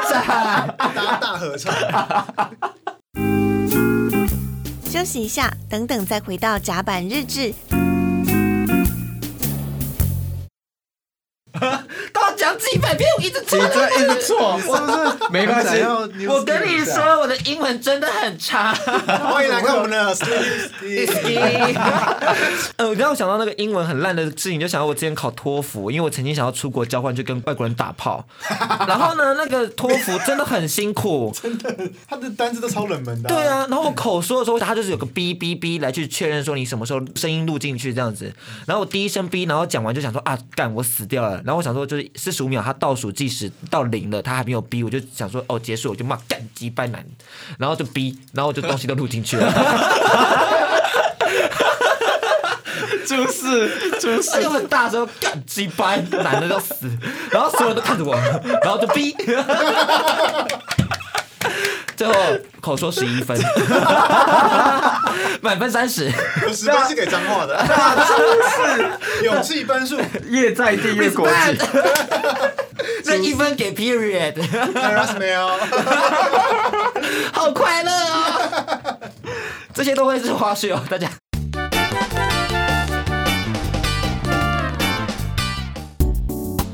[0.09, 1.73] 展，大大合唱。
[4.89, 7.53] 休息一下，等等再回到甲板日志。
[12.39, 13.61] 讲几百遍，我一直错，一
[13.97, 15.31] 直错，是不是？
[15.31, 15.83] 没关系，
[16.25, 18.71] 我跟你说，我的英文真的很差。
[19.27, 21.75] 欢迎来看我们的 Ski。
[22.77, 28.25] 呃，我刚刚想到那个英文很烂的事情，就想到我之前考托福，因为我曾经想要出国交换，去跟外国人打炮。
[28.87, 31.75] 然后呢，那个托福真的很辛苦，真的，
[32.07, 33.27] 他的单词都超冷门的。
[33.27, 38.33] 对啊，然后我口说的时候，他就是有个哔哔哔来去确认说你什么时候声音录进去这样子。
[38.65, 41.38] 然后我第一声哔，然后讲完就想说啊，干，我死掉了。
[41.45, 42.09] 然后我想说就是。
[42.15, 47.05] 四十五秒，他倒数计时到零了，他还没有逼，我就想说哦，结束，我就骂干鸡掰男，
[47.57, 49.51] 然后就逼，然后我就东西都录进去了，
[53.07, 56.89] 就是就是，又很大声干鸡掰男的要死，
[57.31, 58.13] 然后所有人都看着我，
[58.63, 59.15] 然后就逼。
[61.99, 62.13] 最后
[62.61, 63.37] 口说十一分，
[65.43, 66.05] 满分三十，
[66.43, 67.59] 有十分是给脏话的，
[69.19, 69.25] 是。
[69.25, 71.33] 勇气分数，越在地越国际，
[73.03, 74.33] 这 一分给 period，
[75.19, 75.49] 没有，
[77.33, 78.97] 好快乐哦，
[79.75, 81.09] 这些都会是花絮哦，大家。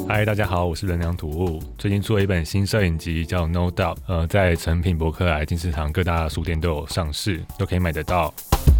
[0.07, 1.59] 嗨，大家好，我是能量吐雾。
[1.79, 8.31] 最近出了一本新摄影集，叫 No Doubt，呃，在诚品、博客来、金石堂各大书店都有上市，都可以买得到。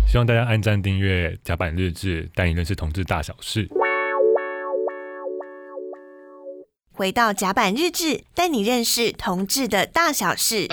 [0.07, 3.67] 希望大家按赞订阅甲板日志，带你认识同志大小事。
[6.91, 10.67] 回到甲板日志，带你认识同志的大小事。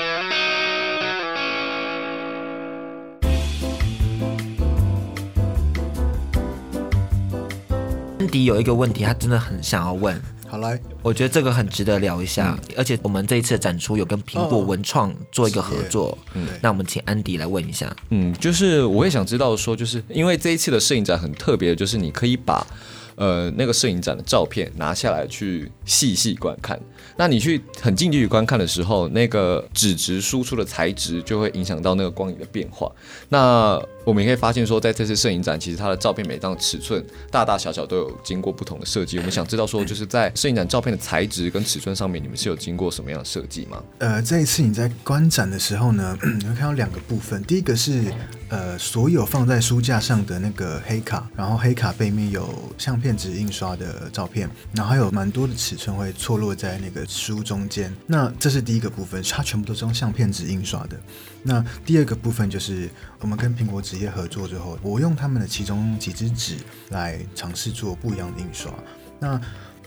[8.21, 10.21] 安迪有一个问题，他真的很想要问。
[10.53, 22.67] 好来，我觉得这个很值得聊一下，嗯、而且我们这一次的展出有跟苹果文创做一个合作，嗯，那我们请安迪来问一下，嗯，就是我也想知道说，就是因为这一次的摄影展很特别，就是你可以把
[23.15, 26.79] 呃那个摄影展的照片拿下来去细细观看。
[27.17, 32.93] 那你去很近距离观看的时候，那个纸质输出的材质就会影响到那个光影的变化。
[33.31, 39.19] 那我们也可以发现说，在这次摄影展，其实它的照片每张尺寸大大小小都有经过不同的设计。
[39.19, 43.83] 我们想知道说，就是在摄影展照片的材质跟尺寸上面，你们是有经过什么样的设计吗？
[43.99, 47.43] 呃，这一次你在观展的时候呢， 你会看到两个部分。
[47.45, 48.05] 第一个是
[48.49, 57.07] 呃，所有放在书架上的那个黑卡，然后黑卡背面有相片纸印刷的照片，然后还有蛮多的尺寸会错落在那个。
[57.13, 60.99] 书中间，那这是第一个部分，它全部都是用相片纸印刷的。
[61.43, 62.89] 那第二个部分就是
[63.21, 66.57] 我们跟苹果纸职业合作之后，我用他们的其中几支纸
[66.89, 68.73] 来尝试做不一样的印刷。
[69.19, 69.39] 那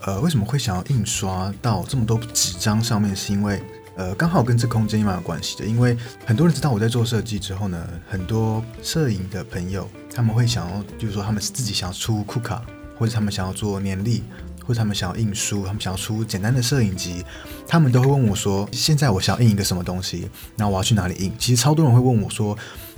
[0.01, 3.15] 呃，为什么会想要印刷到这么多纸张上面？
[3.15, 3.59] 是因为
[3.95, 12.63] 呃，刚好跟这空间蛮有关系的，因为很多人知道我在做设计之后呢，很多摄影的朋友他们会想要，就是说他们自己想要出库卡，
[12.99, 14.21] 或者他们想要做年历，
[14.63, 17.25] 或者他们想要印书，他们想要出简单的摄影集，
[17.67, 21.33] 他们都会问我说，现在我想要印一个什么东西，那我要去哪里印？
[21.39, 22.55] 其实超多人会问我说，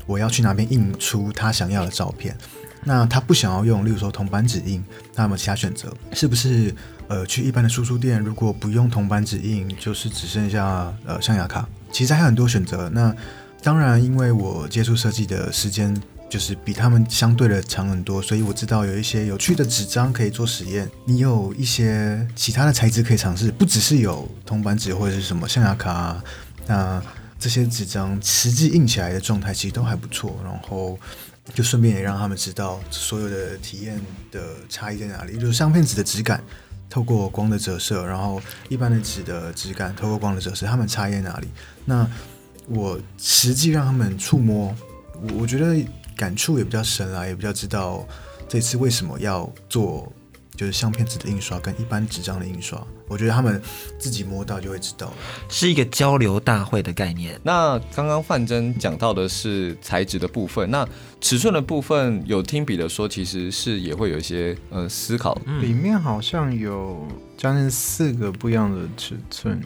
[0.07, 2.35] 我要去哪边印出他想要的照片。
[2.83, 5.93] 那他不想要用，例如说铜版纸印，那有没有其他选择？
[6.13, 6.73] 是不是
[7.09, 11.67] 呃去一般的书书店，如果不用铜版纸印，就是只剩下呃象牙卡？
[11.91, 12.87] 其实还有很多选择。
[12.89, 13.13] 那
[13.61, 15.93] 当然，因为我接触设计的时间
[16.29, 20.89] 就是比他们相对的长很多，所以我知道有一些有趣的纸张可以做实验。
[21.03, 26.23] 你有一些其他的材质可以尝试，不只是有铜版纸或者是什么象牙卡啊，
[26.67, 27.03] 那
[27.39, 30.39] 这些纸张实际印起来的状态其实都还不错。
[30.43, 30.97] 然后。
[31.53, 33.97] 就顺便也让他们知道所有的体验
[34.33, 36.43] 的差异在哪里，就是相片纸的质感
[36.89, 41.47] 透过光的折射，然后一般的纸的质感透过光的折射，他们差异在哪里？
[41.85, 42.05] 那
[42.67, 44.75] 我实际让他们触摸，
[45.21, 45.81] 我我觉得
[46.17, 48.05] 感触也比较深啦，也比较知道
[48.49, 50.11] 这次为什么要做。
[50.57, 53.61] 就是相片纸的印刷跟一般纸张的印刷，我觉得他们
[53.99, 55.13] 自己摸到就会知道了，
[55.47, 57.39] 是一个交流大会的概念。
[57.43, 60.85] 那刚刚范真讲到的是材质的部分，那
[61.21, 65.39] 尺寸的部分有听彼得说，其实是也会有一些呃思考。
[65.45, 69.61] 嗯，里面好像有将近四个不一样的尺寸，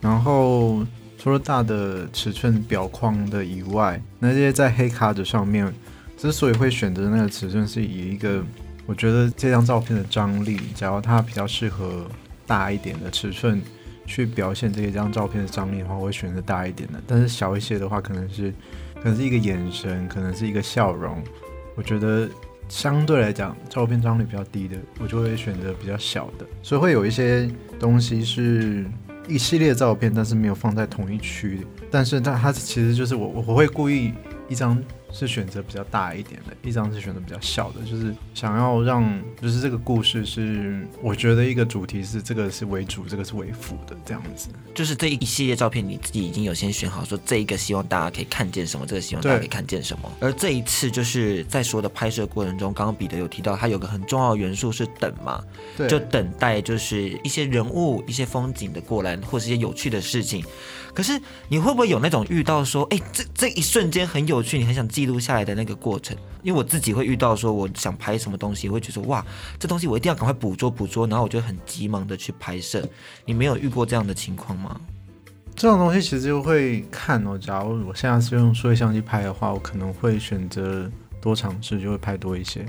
[0.00, 0.86] 然后
[1.18, 5.74] 除了大的尺寸表框的以外，那些在黑卡纸上面
[6.16, 8.40] 之所以会选择那个尺寸，是以一个。
[8.88, 12.06] 我觉得这张照片的张力，假如它比较适合
[12.46, 13.60] 大一点的尺寸
[14.06, 16.98] 去表现这一张照片的张力的话，我会选择大一点的。
[17.06, 18.50] 但是小一些的话，可能是
[18.94, 21.22] 可能是一个眼神，可能是一个笑容。
[21.76, 22.26] 我觉得
[22.70, 26.46] 相对来讲，照片张力比较低的，我就会选择比较小的。
[26.62, 27.46] 所以会有一些
[27.78, 28.86] 东西是
[29.28, 31.60] 一系列照片，但是没有放在同一区。
[31.90, 34.14] 但是它它其实就是我我会故意
[34.48, 34.82] 一张。
[35.12, 44.48] 是选择比较大一点的，一张是选择比较小的，就是想要让，就是这个故事是，我觉得一个主题是这个是为主，这个是为辅的这样子。
[44.74, 50.10] 就是这一系列照片，你自己已经有先选好，说这一个希望大家可以看见什么，这个希望大家可以看见什么。
[50.20, 55.42] 而这一次就是在说的拍摄过程中，刚刚彼得有提到，它有个很重要的元素是等嘛，
[55.76, 60.44] 对，就等待就是一些人物、一些风景的过来，或是一些有趣的事情。
[60.98, 61.12] 可是
[61.48, 66.16] 你会不会有那种遇到说，哎，这这一瞬间很有趣，你很想记录下来的那个过程？
[66.42, 69.24] 因为我自己会遇到说，我想拍什么东西，会觉得哇，
[69.60, 72.84] 这东西我一定要赶快捕捉捕捉，然后我就很急忙的去拍摄。
[73.24, 74.80] 你没有遇过这样的情况吗？
[75.54, 77.38] 这种东西其实就会看哦。
[77.38, 80.90] 假如我现在是用数位相机拍的话，我可能会选择
[81.22, 82.66] 多尝试，就会拍多一些。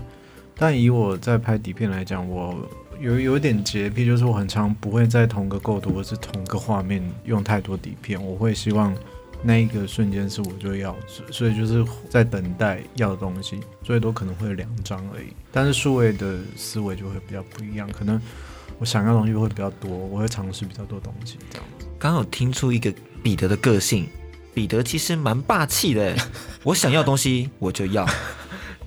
[0.55, 2.55] 但以我在拍底片来讲，我。
[2.99, 8.93] 有有点洁癖，就是我很常不会在同个构图或是同个画面用太多底片，我会希望
[9.41, 10.93] 那一个瞬间是我就要，
[11.31, 15.27] 所以就是在等待要的东西，最多可能会有两张而已。
[15.51, 18.21] 但是数位的思维就会比较不一样，可能
[18.79, 21.85] 我想要的东西会比较多，我会尝试比较多东西这样子。
[21.97, 24.05] 刚好听出一个彼得的个性，
[24.53, 26.13] 彼得其实蛮霸气的，
[26.63, 28.05] 我想要东西我就要。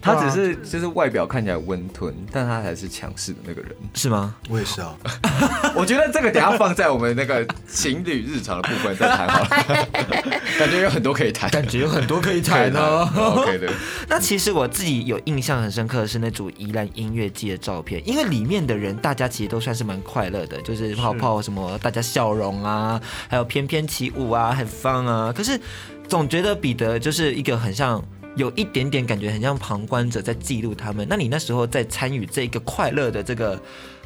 [0.03, 4.35] 他只是就是外表看起来温吞，但他才是强势的那个人，是吗？
[4.49, 4.95] 我也是啊。
[5.77, 9.88] 我觉得这个等下放在我们那个情侣日常的部分再谈好了，
[10.59, 13.09] 感觉有很多可以谈，感觉有很多可以谈哦。
[13.38, 13.73] OK 的。
[14.09, 25.33] 那其实我自己有印象很深刻的是那组宜兰音乐季的照片，因为里面的人大家其实都算是蛮快乐的，就是泡泡什么，大家笑容啊，还有翩翩起舞啊，很 fun 啊。
[25.33, 25.61] 可是
[26.09, 28.03] 总觉得彼得就是一个很像。
[28.37, 31.07] 有一点点感觉很像旁观者在记录他们。
[31.09, 33.61] 那你那时候在参与这个快乐的这个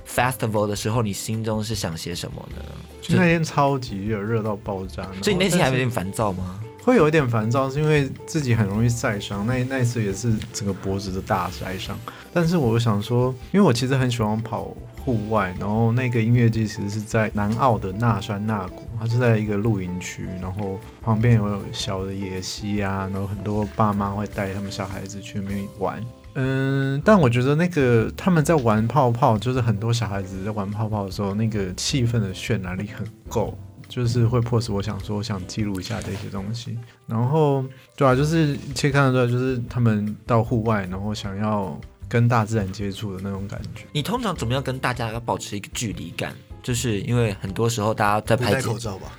[0.09, 2.63] festival 的时候，你心中是想些什么呢？
[3.01, 5.05] 就那天超级热，热到爆炸。
[5.23, 6.61] 所以你内心还有点烦躁吗？
[6.83, 9.47] 会有一点烦躁，是因为自己很容易晒伤。
[9.47, 11.99] 那那一次也是整个脖子的大晒伤。
[12.33, 14.75] 但是我想说，因为我其实很喜欢跑。
[15.07, 26.05] 户外，然后那个音乐季其实是在南澳的那山纳谷，它是在一个露营区，然后旁边有小的野溪啊，然后很多爸妈会带他们小孩子去那边玩。
[26.35, 33.57] 嗯，但我觉得那个他们在玩泡泡，就是很多小孩子在玩泡泡的时候，那个气氛的渲染力很够，
[33.89, 36.79] 就是会迫使我想说，我想记录一下这些东西。
[37.07, 37.65] 然后，
[37.97, 41.79] 对啊，就是可以看得出来，就是他们到户外，然后想要。
[42.09, 43.85] 跟大自然接触的那种感觉。
[43.91, 46.33] 你通常怎么样跟大家要保持一个距离感？
[46.67, 49.13] 就是因为很多时候大家在拍戴口罩吧，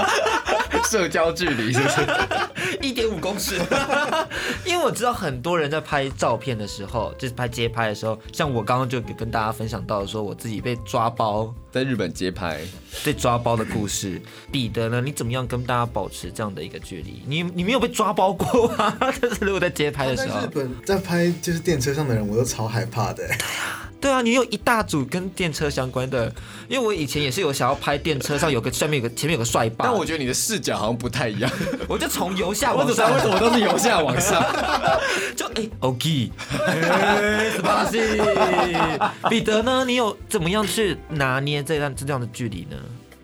[0.88, 2.06] 社交距离是不是？
[2.80, 3.60] 一点五公尺。
[4.64, 12.58] 因为我知道很多人在拍照片的时候，就是拍街拍的时候，像我刚刚就跟大家分享到说，我自己被抓包在日本街拍，
[13.04, 14.18] 被抓包的故事。
[14.50, 17.22] 彼得呢，你怎么样跟大家保持这样的一个距离？
[17.26, 18.96] 你你没有被抓包过吗？
[18.98, 23.28] 但是如果在街拍的时候，在日本在拍就是电车上的人，我都超害怕的。
[24.02, 26.30] 对啊，你有一大组跟电车相关的，
[26.68, 31.48] 因为我以前也是有想要拍电车上有个上面有个前面有个帅爸，但我觉得你的视角好像不太一样，
[31.86, 34.42] 我就从由下往上，为什么都是由下往上？
[35.36, 36.32] 就哎，OK，
[37.54, 38.20] 十八岁，
[39.30, 39.84] 彼得呢？
[39.86, 42.76] 你有怎么样去拿捏这段这样的距离呢？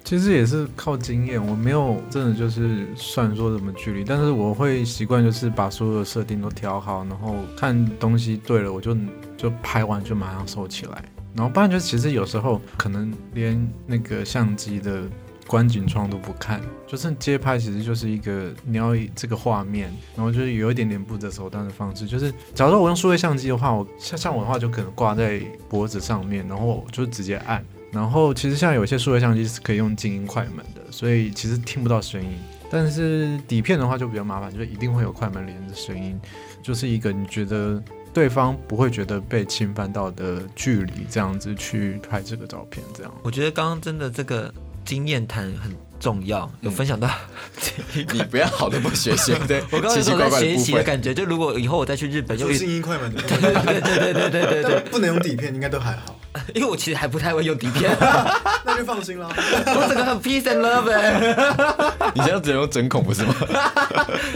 [0.08, 8.96] 其实也是靠经验，我没有真的就是算说什么距离，但是我会习惯就是把所有的设定都调好，然后看东西对了，我就。
[9.36, 15.04] 就拍完就马上收起来，然后不然就其实有时候可能连那个相机的
[15.46, 32.38] 观景窗都不看，就是街拍其实就是一个你要这个画面，然后就是有一点点不择手段的方式，就是假如说我用数位相机的话，我像像我的话就可能挂在脖子上面，然后就直接按，然后其实像有些数位相机是可以用静音快门的，所以其实听不到声音，
[32.70, 36.20] 但是底片的话就比较麻烦，就是一定会有快门连的声音，
[36.62, 37.82] 就是一个你觉得。
[38.10, 43.14] 对方不会觉得被侵犯到的距离，这样子去拍这个照片，这样。
[43.22, 44.52] 我觉得刚刚真的这个
[44.84, 45.70] 经验谈很
[46.00, 47.06] 重要，有分享到。
[47.94, 56.17] 嗯、你不要好的不学习， 对我刚刚说在学习的感觉，就如果以后我再去日本，就静音快门， 对对对对对对对对，不能用底片，应该都还好。
[56.54, 57.90] 因为我其实还不太会用底片，
[58.64, 59.28] 那就放心了。
[59.66, 61.18] 我整个很 peace and love 哎。
[62.14, 63.34] 你现在只能用针孔不是吗？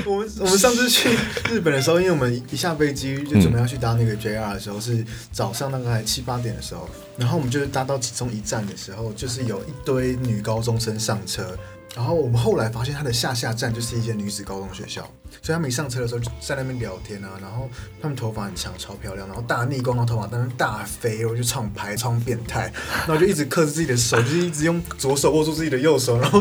[0.04, 1.16] 我们我们上次去
[1.50, 11.56] 日本的时候，因为我们一下飞机就准备要去搭那个 JR 的时候，是早上大概七八点的时候，然后我们就是搭到其中一站的时候，就是有一堆女高中生上车。
[11.94, 15.02] 然后我们后来发现，他的下下站就是一间女子高中学校，
[15.42, 17.28] 所以他们一上车的时候就在那边聊天啊。
[17.40, 17.68] 然后
[18.00, 22.72] 他们头发很长，超漂亮，然后大逆光，然后头发在那大飞，我就唱排唱变态。
[23.06, 26.40] 然后就一直克制自己的手，就是一直用左手握住自己的右手，然后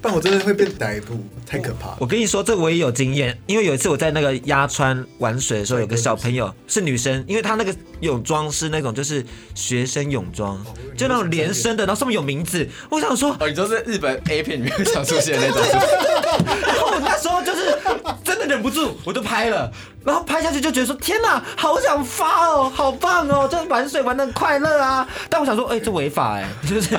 [0.00, 1.96] 不然 我真的会被逮捕，太可怕了。
[1.98, 9.26] 我跟你说，这我也有经验，因为有一次我在那个鸭川玩水的时候，有个小朋友是女生，因为她那个泳装是那种就是
[9.56, 10.64] 学生泳装，
[10.96, 12.68] 就那种连身的，然后上面有名字。
[12.88, 14.83] 我想说，哦，你说是日本 A 片里面。
[14.84, 15.62] 想出现那种，
[16.66, 17.76] 然后我那时候就是
[18.24, 19.70] 真的忍不住，我就拍了，
[20.04, 25.06] 然后拍下去就觉得说天哪，好想发哦，好棒哦，就是玩水玩的快乐啊！
[25.28, 26.98] 但我想说，哎、欸，这违法哎， 就是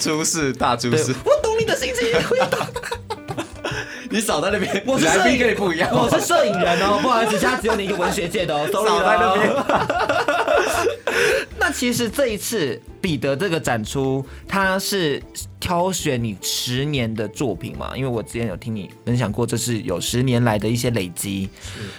[0.00, 1.14] 出事大出事。
[1.24, 2.58] 我懂你的心情，我懂。
[4.10, 9.52] 你少在那边，我是摄影跟你不一样，我是摄影人哦，不好意思，家只有你一个文学界的哦，少在那边。
[11.58, 15.22] 那其实这一次彼得这个展出，他是
[15.58, 17.96] 挑选你十年的作品嘛？
[17.96, 21.48] 因为我之前有听你分享过，这是有十年来的一些累积。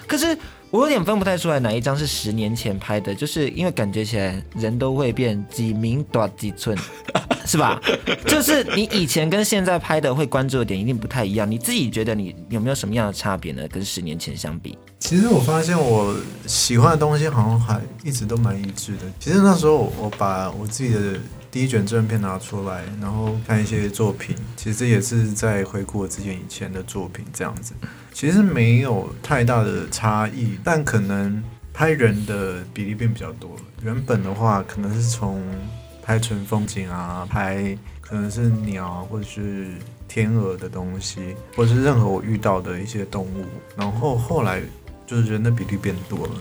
[0.08, 0.38] 可是
[0.72, 6.78] 我有点分不太出来哪一张是十年前拍的，就是因为感觉起来人都会变几名多几寸，
[7.46, 7.80] 是吧？
[8.28, 11.50] 就是你以前跟现在拍的会关注的点一定不太一样。
[11.50, 13.66] 你自己觉得你有没有什么样的差别呢？
[13.70, 14.78] 跟十年前相比？
[15.00, 16.16] 其实我发现我
[16.48, 19.04] 喜欢的东西好像还一直都蛮一致的。
[19.20, 21.20] 其实那时候我把我自己的
[21.56, 27.74] 第一卷正片拿出来，然后看一些作品，其实也是在回顾我之前以前的作品这样子。
[28.12, 31.42] 其实没有太大的差异，但可能
[31.72, 33.56] 拍人的比例变比较多。
[33.82, 35.42] 原本的话可能是从
[36.04, 39.68] 拍纯风景啊，拍可能是鸟或者是。
[40.08, 43.44] 天鹅的东西，或者是任何我遇到的一些动物，
[43.76, 44.62] 然后后来
[45.06, 46.34] 就是人的比例变多了，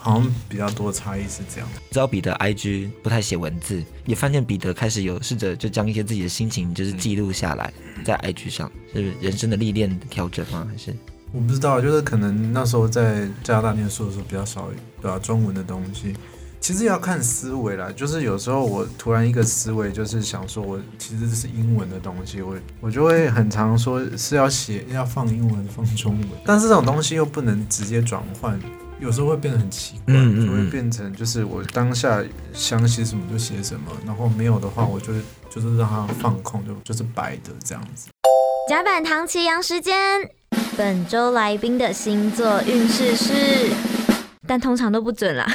[0.00, 1.68] 好像比较多差异是这样。
[1.90, 7.72] 知道彼得 IG 不太写文字，也发现彼得开始有试着就将一些自己的心情就是记录下来
[8.04, 10.66] 在 IG 上，是是人生的历练调整吗？
[10.70, 10.96] 还是
[11.32, 14.68] 我不知道，就是可能那时候在加拿大念书的时候比较少
[15.00, 16.14] 比较中文的东西。
[16.60, 28.60] 其实要看思维啦，就是有时候我突然一个思维，就是想说，我其实这是英文的东西，我我就会很常说是要写要放英文放中文，但是这种东西又不能直接转换，
[29.00, 32.22] 有时候会变得很奇怪，就会变成就是我当下
[32.52, 35.14] 想写什么就写什么，然后没有的话，我就
[35.48, 38.10] 就是让它放空，就就是白的这样子。
[38.68, 39.96] 甲板唐奇阳时间，
[40.76, 43.70] 本周来宾的星座运势是，
[44.46, 45.50] 但通常都不准啦。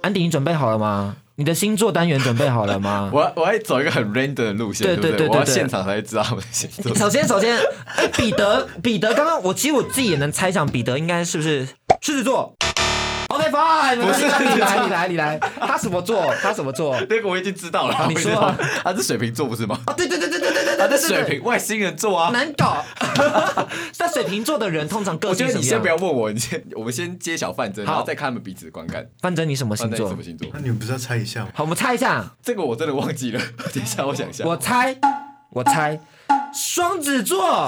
[0.00, 1.16] 安迪，你准备好了吗？
[1.38, 3.10] 你的星座单元准备好了吗？
[3.14, 6.94] 我我要走一个很 random 的路线，对对对，我要现场才知道我的星座。
[6.96, 7.58] 首先，首先，
[7.96, 11.66] 哎，彼得，彼得，刚刚我其实我自己也能猜想，彼得应该是不是
[12.00, 12.54] 狮子座？
[13.36, 16.32] 哦，OK fine，不是你来你来你来，他什么座？
[16.42, 16.96] 他什么座？
[17.08, 19.78] 那个我已经知道了，你说他是水瓶座不是吗？
[19.86, 22.30] 啊，对对对对对对对，他对是水瓶，外星人座啊。
[22.30, 22.82] 难搞。
[23.98, 25.54] 那水瓶座的人通常个性我觉？
[25.54, 29.06] 得你先不要问我，你先我们先揭晓范真，然后再看他们彼此的观感。
[29.20, 30.22] 范真，你什么星座你什么？
[30.22, 30.60] 星座那？
[30.60, 31.50] 你们不是要猜一下吗？
[31.54, 32.24] 好，我们猜一下。
[32.42, 33.40] 这个我真的忘记了，
[33.72, 34.44] 等一下我想一下。
[34.44, 34.96] 我猜，
[35.50, 35.98] 我猜，
[36.52, 37.66] 双子座。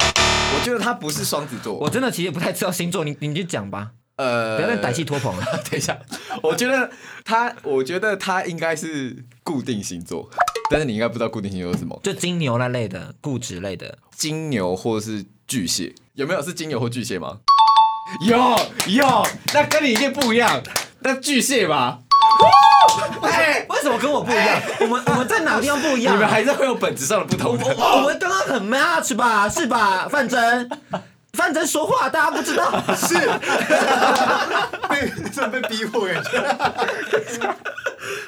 [0.50, 5.44] 我觉得他不是双子座，我真的其实不太知道星座，你你就讲吧，呃，不要再歹气拖棚了。
[5.70, 5.96] 等一下，
[6.42, 6.90] 我觉得
[7.24, 10.28] 他，我觉得他应该是固定星座，
[10.70, 13.96] 但是你应该不知道固定星座是什么，就金牛那类的，固执类的。
[14.14, 17.38] 金牛或者是巨蟹，有没有是金牛或巨蟹吗？
[18.26, 18.36] 有
[18.88, 20.60] 有，那跟你一定不一样，
[21.00, 22.00] 那巨蟹吧？
[23.22, 24.60] 哎，为什么跟我不一样？
[24.80, 26.16] 我们我们在哪个地方不一样？
[26.16, 27.64] 你们还是会有本质上的不同的。
[27.64, 29.48] 我们刚刚很 match 吧？
[29.48, 30.08] 是吧？
[30.08, 30.68] 范真，
[31.38, 32.82] 范真说话大家不知道。
[32.96, 33.14] 是，
[34.90, 37.56] 被真的被逼迫感觉。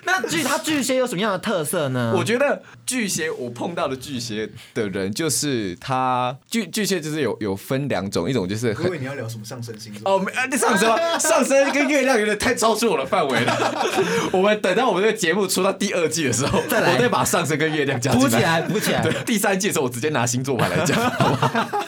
[0.04, 2.12] 那巨他巨蟹有什么样的特色呢？
[2.16, 10.12] 我觉得巨蟹，我碰到的巨蟹的人，就是他巨巨蟹就是有有分两种，一种就是我以很为你要聊什么上升星座？
[10.12, 10.88] 哦，没，啊那上升
[11.18, 13.86] 上升跟月亮有点太超出我的范围了。
[14.32, 19.02] 我们等到我们这个节目出到第二季的时候，再来我再把上升跟月亮补起来，补起来。
[19.02, 20.98] 对，第三季的时候，我直接拿星座牌来讲。
[20.98, 21.80] 好不好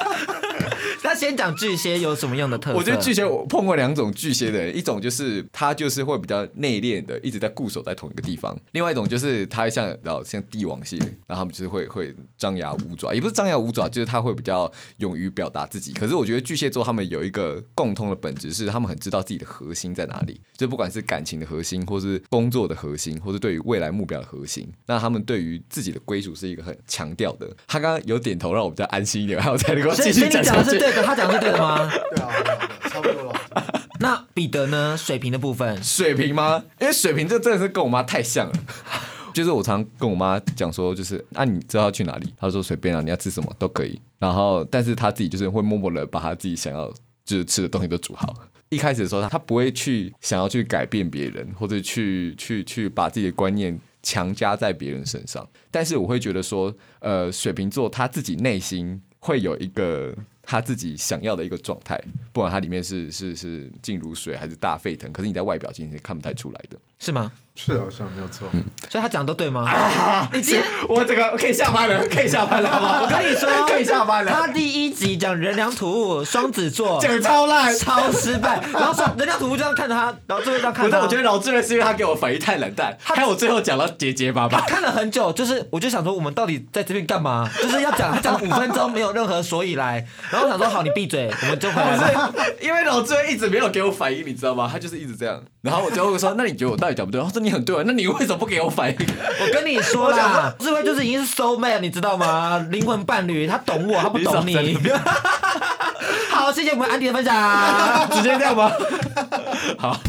[1.13, 2.79] 那先讲巨蟹有什么样的特色？
[2.79, 10.97] 我觉得巨蟹，我碰过两种巨蟹的人，一种就是他就是会比较内敛的，一直在固守在同一个地方；另外一种就是他像然后像帝王蟹，
[11.27, 15.93] 然后他们就是会会张牙舞爪，也不是张牙舞爪，就是他会比较勇于表达自己。
[15.93, 27.55] 可是我觉得巨蟹座他们有一个共通的本质是，他们很知道自己的核心在哪里，就不管是感情的核心，或是工作的核心，或是对于未来目标的核心，那他们对于自己的归属是一个很强调的。
[27.67, 30.71] 他刚刚有点头，让我比较安心一点，还有才能够继续所以所以你讲讲下去。
[30.71, 31.91] 的是 对的， 他讲的是对的吗？
[32.15, 32.31] 对啊，
[32.89, 33.41] 差不多了。
[34.01, 34.97] 那彼得呢？
[34.97, 36.65] 水瓶的部分，水瓶吗？
[36.81, 38.53] 因为水瓶这真的是跟我妈太像了。
[39.33, 42.35] 就是我常跟我妈讲说，就是啊，你知道要去哪里？
[42.39, 44.01] 她说随便啊，你要吃什么都可以。
[44.19, 46.93] 然后，但是她自己就是会默默的把她自己想要
[47.25, 48.35] 就是吃的东西都煮好。
[48.69, 55.49] 一开始的时候，她她不会去想要去改变别人，或者去去去把自己的观念强加在别人身上。
[55.71, 60.13] 但是我会觉得说，呃，水瓶座他自己内心会有一个。
[60.43, 62.01] 他自己想要的一个状态，
[62.33, 66.77] 不管它里面是是是静如水还是大沸腾，可是你在外表其实是看不太出来的。
[66.99, 67.33] 是吗？
[67.55, 68.49] 是好像没有错。
[68.89, 69.69] 所以他讲的都对吗？
[69.69, 70.29] 啊！
[70.33, 73.03] 你今天我这个可以下班了，可以下班了，好吗？
[73.03, 74.33] 我跟你说， 可以下班了。
[74.33, 78.63] 他第一集讲人良土物，双子座讲超烂，超失败。
[78.73, 81.01] 然后说人良土物这样看着他，然后最后这样看不是，他。
[81.01, 84.61] 我觉得老智的是因为他给我反应太冷淡，害我最后讲到结结巴巴。
[84.61, 87.51] 看了很久，就是我就想说，我们到底在这边干嘛？
[87.61, 90.07] 就是要讲，他讲了五分钟，没有任何所以来。
[90.33, 92.35] 然后我想说，好，你闭嘴，我们就回来了。
[92.59, 94.67] 因为老智一直没有给我反应，你知道吗？
[94.73, 95.39] 他就是一直这样。
[95.61, 97.21] 然后我就会说，那你觉得我到底讲不对？
[97.21, 98.97] 他说你很对啊，那你为什么不给我反应？
[98.97, 102.67] 我跟你说啦，智慧就是已经是 soul mate，你知道吗？
[102.71, 104.57] 灵魂伴侣，他懂我，他不懂你。
[104.57, 104.79] 你
[106.33, 108.09] 好，谢谢我们安迪的分享。
[108.11, 108.73] 直接这样吧？
[109.79, 110.01] 好。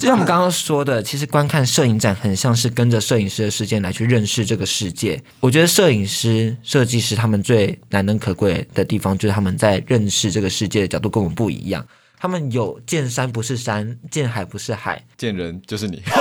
[0.00, 5.22] 就像我们刚刚说的，其实观看摄影展很像是跟着摄影师的视线来去认识这个世界。
[5.38, 11.86] 我觉得摄影师、设计师他们最难能可贵的地方，就是他们在认识这个世界的角度跟我们不一样。
[12.18, 16.02] 他们有见山不是山，见海不是海，见人就是你。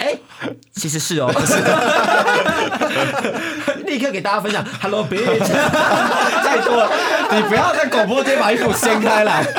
[0.00, 0.18] 哎，
[0.74, 1.32] 其实是哦，
[3.90, 4.64] 立刻给大家分享。
[4.80, 5.48] Hello bitch，
[6.44, 6.88] 太多了，
[7.32, 9.44] 你不要在广播间把衣服掀开来。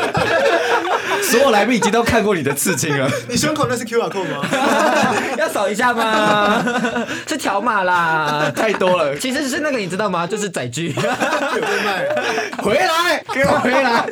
[1.22, 3.10] 所有来宾已经都看过你的刺青了。
[3.30, 4.44] 你胸口那是 QR code 吗？
[5.38, 6.64] 要扫一下吗？
[7.28, 9.16] 是条码啦，太多了。
[9.18, 10.26] 其实是那个，你知道吗？
[10.26, 10.88] 就是载具。
[10.88, 12.06] 有在卖。
[12.58, 14.04] 回来，给我回来。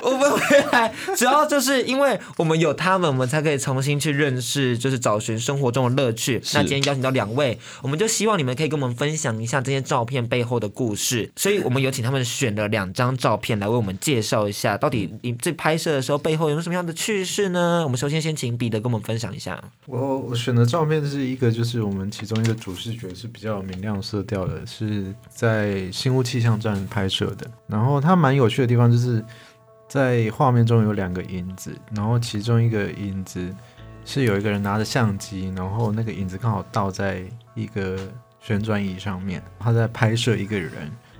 [0.00, 6.40] 我们回来，主要就是因为我们有他们，我们才可以重新去认识，就是找寻生活中的乐趣。
[6.54, 11.28] 那今天邀请到两位，我们就希望你们可以跟我们分享一下这些照片背后的故事。
[11.34, 17.80] 所以我们有请他们选了两张照片来为我们介绍一下，到底你这拍摄的时候背后有什么样的趣事呢？
[17.82, 19.60] 我们首先先请彼得跟我们分享一下。
[19.86, 27.50] 我我选的照片是一个，就是我们其中一个主视觉是比较明亮色调的，是在新屋气象站拍摄的。
[27.66, 29.24] 然后它蛮有趣的地方就是。
[29.88, 33.40] 在画面中有两个影子，然后其中一个影子
[34.04, 37.22] 是有一个人拿着相机，然后那个影子刚好倒在
[37.54, 37.98] 一个
[38.40, 40.70] 旋转椅上面，他在拍摄一个人，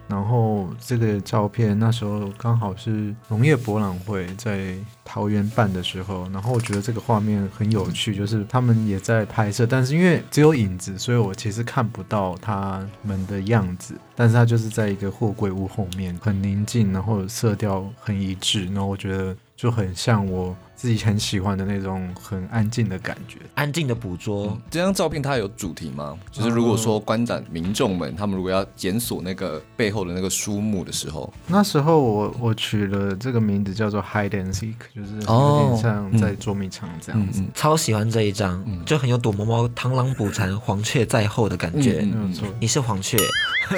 [0.08, 13.94] 然后这个照片那时候刚好是农业博览会在桃园办的时候，然后我觉得这个画面很有趣，就是他们也在拍摄，但是因为只有影子，所以我其实看不到他们的样子。
[14.14, 20.56] 但是他就是在一个货柜屋后面，很宁静，然后色调很一致，然后我觉得就很像我。
[20.78, 24.46] 自己很喜欢的那种很安静的感觉，安静的捕捉。
[24.46, 26.16] 嗯、这张照片它有主题吗？
[26.30, 37.40] 就是如果说观展民众们他们如果要检索那个背后的那个书目的时候，那时候我我取了这个名字叫做 Hide and Seek，就是有点像在捉迷藏这样子。
[37.40, 42.02] 哦嗯嗯嗯、超喜欢这一张，就很有躲猫猫、螳螂捕蝉、黄雀在后的感觉。
[42.02, 43.18] 没有错，你是黄雀，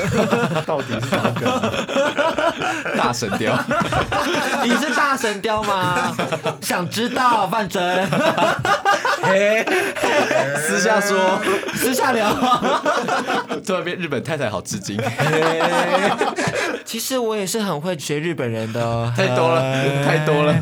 [0.66, 2.20] 到底是哪个？
[2.94, 3.58] 大神雕，
[4.64, 6.14] 你是大神雕吗？
[6.60, 6.89] 想。
[6.90, 7.80] 知道范真，
[9.22, 9.64] 嘿，
[10.56, 11.40] 私下说，
[11.74, 12.28] 私下聊，
[13.64, 15.00] 突然变日本太太好吃惊。
[16.84, 19.62] 其实我也是很会学日本人的，哦，太多了，
[20.04, 20.54] 太多了。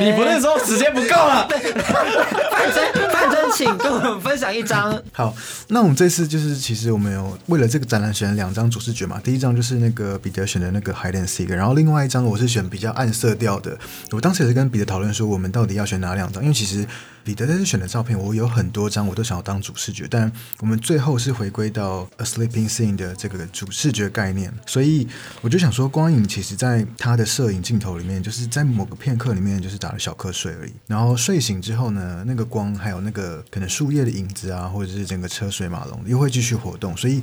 [0.00, 1.46] 你不是说时间不够了？
[2.50, 2.92] 范真，
[3.30, 5.00] 真，请跟我们分享一张。
[5.12, 5.34] 好，
[5.68, 9.20] 那我们这次就是，其实我们有为了这个展览选了两张主视觉嘛。
[9.22, 13.78] 第一张就是那个彼得选的那个 hidden Seek，然后另外一张我是选比较暗色调的。
[14.10, 16.42] 我当时也是跟彼得讨论说，我们到底要选哪两张？
[16.42, 16.86] 因为其实
[17.24, 25.08] 彼得这次选的照片，我有很多张我都想要当主视觉，但我们最后是回归到 A Sleeping Scene 的这个主视觉概念，所以
[25.40, 37.22] 我就想说，光影其实在他的摄影镜头里面，就是在某个片刻里面就是打了小瞌睡而已，然后睡醒之后呢，那个光还有那个可能树叶的影子啊，或者是整个车水马龙又会继续活动，所以。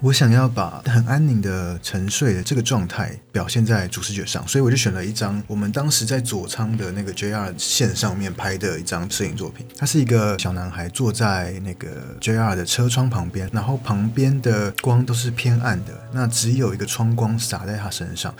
[0.00, 9.66] 我想要把很安宁的沉睡的这个状态表现在主视觉上，所以我就选了一张我们当时在左仓的那个 JR 线上面拍的一张摄影作品。
[9.78, 18.34] 他是一个小男孩坐在那个 JR 的车窗旁边，然后旁边的光都是偏暗的，那只有一个窗光洒在他身上。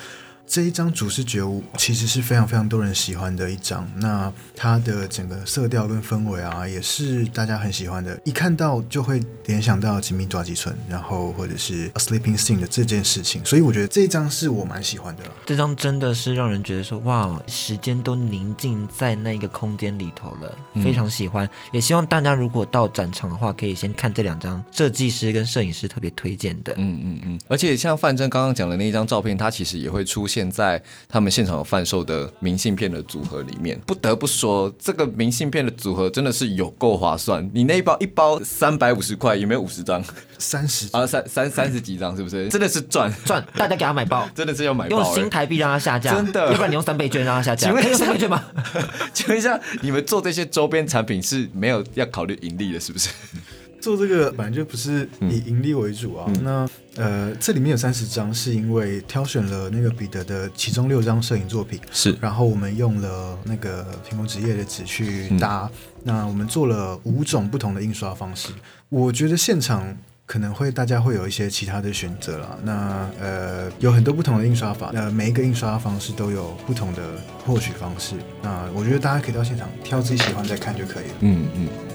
[0.47, 15.22] 这一张主视觉悟其实是非常非常多人喜欢的一张，那它的整个色调跟氛围啊，也是大家很喜欢的，一看到就会联想到吉米抓吉村，然后或者是 A Sleeping Scene 的这件事情，所以我觉得这一张是我蛮喜欢的。
[15.47, 21.47] 这张真的是让人觉得说，哇，时间都宁静在那个空间里头了，非常喜欢。
[21.47, 26.74] 嗯、也希望大家如果到展场的话，可以先看这两张设计师跟摄影师特别推荐的。
[26.76, 30.34] 嗯嗯嗯，而且像范真刚刚讲的那一张照片，它其实也会出现。
[30.35, 37.49] 现在他们现场有贩售的明信片的组合里面，不得不说，这个明信片的组合真的是有够划算。
[37.55, 40.03] 你那一包一包三百五十块，有没有五十张？
[40.37, 42.49] 三十啊，三三三十几张，是不是？
[42.49, 43.47] 真的是赚赚！
[43.57, 44.99] 大家给他买包， 真的是要买包。
[44.99, 46.47] 用新台币让他下架，真的。
[46.51, 47.68] 要不然你用三倍券让他下架。
[47.68, 48.45] 请问用三倍券吗？
[49.14, 53.09] 请问一下，你们做这些周边产品是没有要考虑盈利的，是不是？
[53.85, 56.24] 做这个本来就不是以盈利为主啊。
[56.28, 62.16] 嗯、那呃，这里面有三十张，是因为挑选了那个彼得的其中六张摄影作品，是。
[62.18, 65.70] 然后我们用了那个苹果纸业的纸去搭。
[65.74, 68.49] 嗯、那我们做了五种不同的印刷方式。
[68.89, 72.57] 我觉得现场可能会大家会有一些其他的选择啦。
[72.62, 77.03] 那呃，有很多不同的印刷法，呃，每一个印刷方式都有不同的
[77.45, 78.14] 获取方式。
[78.43, 81.14] 那我觉得大家可以到现场挑自己喜欢再看就可以了。
[81.20, 81.68] 嗯嗯。
[81.68, 81.93] 嗯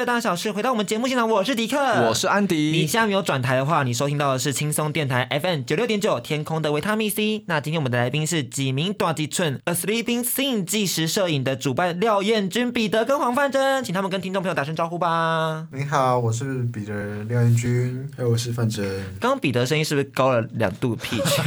[0.00, 1.76] 这大小事回到我们节目现场，我是迪克，
[2.08, 2.70] 我是安迪。
[2.72, 7.44] 你现在没有转台的话，你收听到的是轻松电台 FM 九六点九天空的维他命 C。
[7.48, 15.66] 那今天我们的来宾是几名大吉村 A Sleeping Scene 纪实摄影的主办廖彦君、彼得跟黄范真，请他们跟听众朋友打声招呼吧。
[15.70, 18.82] 你好，我是彼得廖彦君，还有我是范真。
[19.20, 21.42] 刚刚彼得声音是不是高了两度 pitch？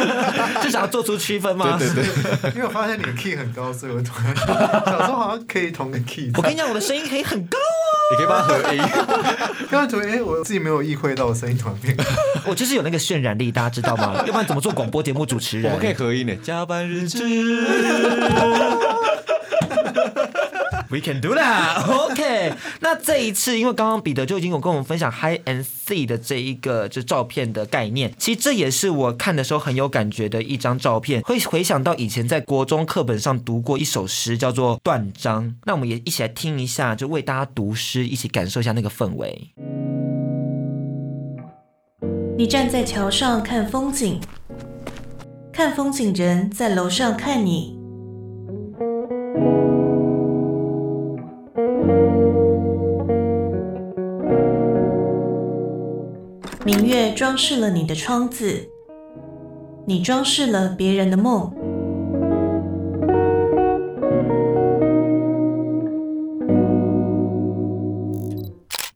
[0.64, 1.76] 是想要做出区分吗？
[1.78, 2.04] 对对
[2.40, 6.30] 对， 因为我发现你的 key 很高，所以我突然想说好像可以同个 key。
[6.36, 7.58] 我跟你讲，我的声音可以很高。
[8.10, 8.82] 你可以帮他合音。
[9.70, 11.96] 刚刚突然，哎，我自己没有意会到我声音突然变。
[12.46, 14.14] 我就是有那个渲染力，大家知道吗？
[14.26, 15.72] 要不然怎么做广播节目主持人？
[15.72, 16.34] 我们可以合音的。
[16.36, 17.18] 加班日志。
[20.90, 21.84] We can do that.
[21.86, 22.54] OK。
[22.80, 28.12] 那这一次，因为刚刚彼得就已经有跟我们分享 “high and see” 的这一个就照片的概念。
[28.18, 35.44] 其实这也是我看的时候很有感觉的一张照片，会回想到以前在国中课本上读过一首诗，叫做《断章》。
[35.66, 39.52] 那我们也一起来听一下，就为大家读诗，一起感受一下那个氛围。
[42.38, 44.18] 你站在桥上看风景，
[45.52, 47.77] 看风景人在楼上看你。
[56.68, 58.68] 明月装饰了你的窗子，
[59.86, 61.50] 你装饰了别人的梦。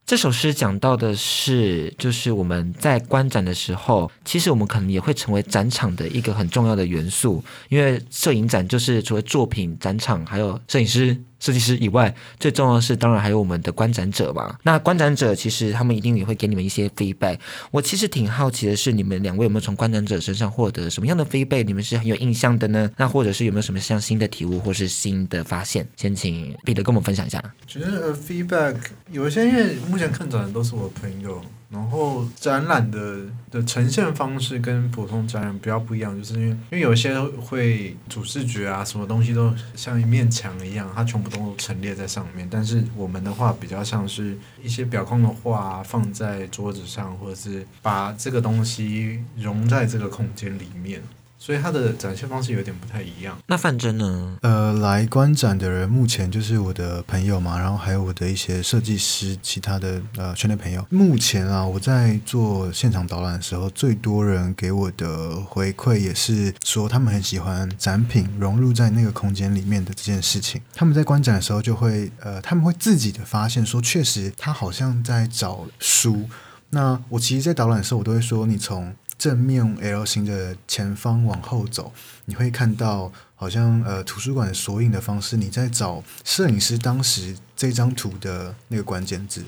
[0.04, 11.16] 这首诗讲到的是，就是我们在观展的时候，其实我们可能也会成为展场的一个很重要的元素，因为摄影展就是除了作品展场，还有摄影师。
[11.42, 14.56] 设计师以外，最重要的是，当然还有我们的观展者嘛。
[14.62, 17.36] 那观展者其实他们一定也会给你们一些 feedback。
[17.72, 21.64] 我其实挺好奇的是，你们两位有没有从观展者身上获得什么样的 feedback？
[21.64, 22.88] 你们是很有印象的呢？
[22.96, 25.84] 那或者是有没有什么像新的体悟或是新的发现？
[25.96, 27.42] 先请彼得跟我们分享一下。
[27.66, 28.76] 觉得 feedback
[29.10, 31.42] 有一些，因为目前看展的都是我朋友。
[31.72, 33.20] 然后展览的
[33.50, 42.46] 的呈现方式跟普通展览比较不一样，就是因为因为有些会主视觉啊，什么东西都像一面墙一样，它全部都陈列在上面。
[42.50, 51.00] 但是我们的话比较像是一些表框的画放在桌子上，或者是把这个东西融在这个空间里面。
[51.44, 53.36] 所以它的展现方式有点不太一样。
[53.48, 54.38] 那范真呢？
[54.42, 60.86] 呃，来观展的人目前就是我的朋友嘛，然后还有我的一些设计师、其他的呃圈内朋友。
[60.88, 70.62] 目前啊，我在做现场导览的时候，最多人给我的回馈也是说，他们很喜欢展品融入在那个空间里面的这件事情。
[70.72, 76.28] 他们在观展的时候就会呃，他们会自己的发现说，确实他好像在找书。
[76.74, 81.92] 那我其实，在导览的时候，我都会说，你从正面 L 型的前方往后走，
[82.24, 89.44] 你会看到好像呃图书馆索引的方式，你在找摄影师当时这张图的那个关键字，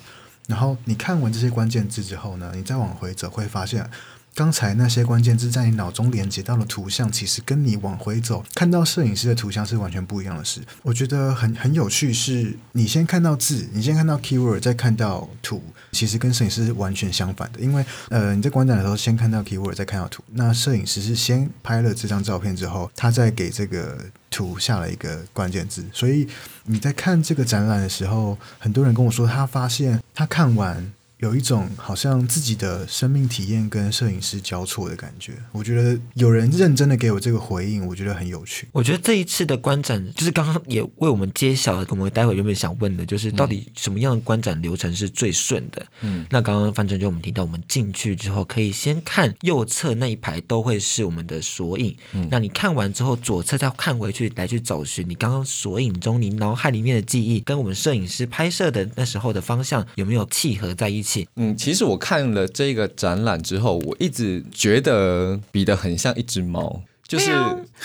[0.46, 3.90] 然后你看完这些关键字之后呢，你再往回走会发现。
[4.34, 10.60] 刚才那些关键字在你脑中连接到的图像，其实跟你往回走看到摄影师的图像是完全不一样的事。
[10.82, 15.62] 我觉得很很有趣，是你先看到字，你先看到 keyword，再看到图，
[15.92, 17.60] 其实跟摄影师是完全相反的。
[17.60, 23.96] 因为呃你在观展的时候先看到 keyword，再看到图，那摄影师是先拍了这张照片之后，他再给这个
[24.30, 25.84] 图下了一个关键字。
[25.92, 26.26] 所以
[26.64, 30.92] 你在看这个展览的时候，很多人跟我说，他发现他看完。
[31.24, 38.68] 有一种好像自己的生命体验跟摄影师交错的感觉，我觉得有人认真的给我这个回应，我觉得很有趣。
[38.72, 45.86] 我觉得这一次的观展，就是刚刚也为我们揭晓了，我们待会原本想问的，就是到底什么样的观展流程是最顺的？
[46.02, 61.13] 嗯，那刚刚范正就我们提到，我们进去之后可以先看右侧那一排都会是我们的索引，嗯，那你看完之后左侧再看回去来去找寻你刚刚索引中你脑海里面的记忆，跟我们摄影师拍摄的那时候的方向有没有契合在一起？
[61.36, 66.82] 嗯，其实我看了这个展览之后，我一直觉得比得很像一只猫。
[67.06, 67.30] 就是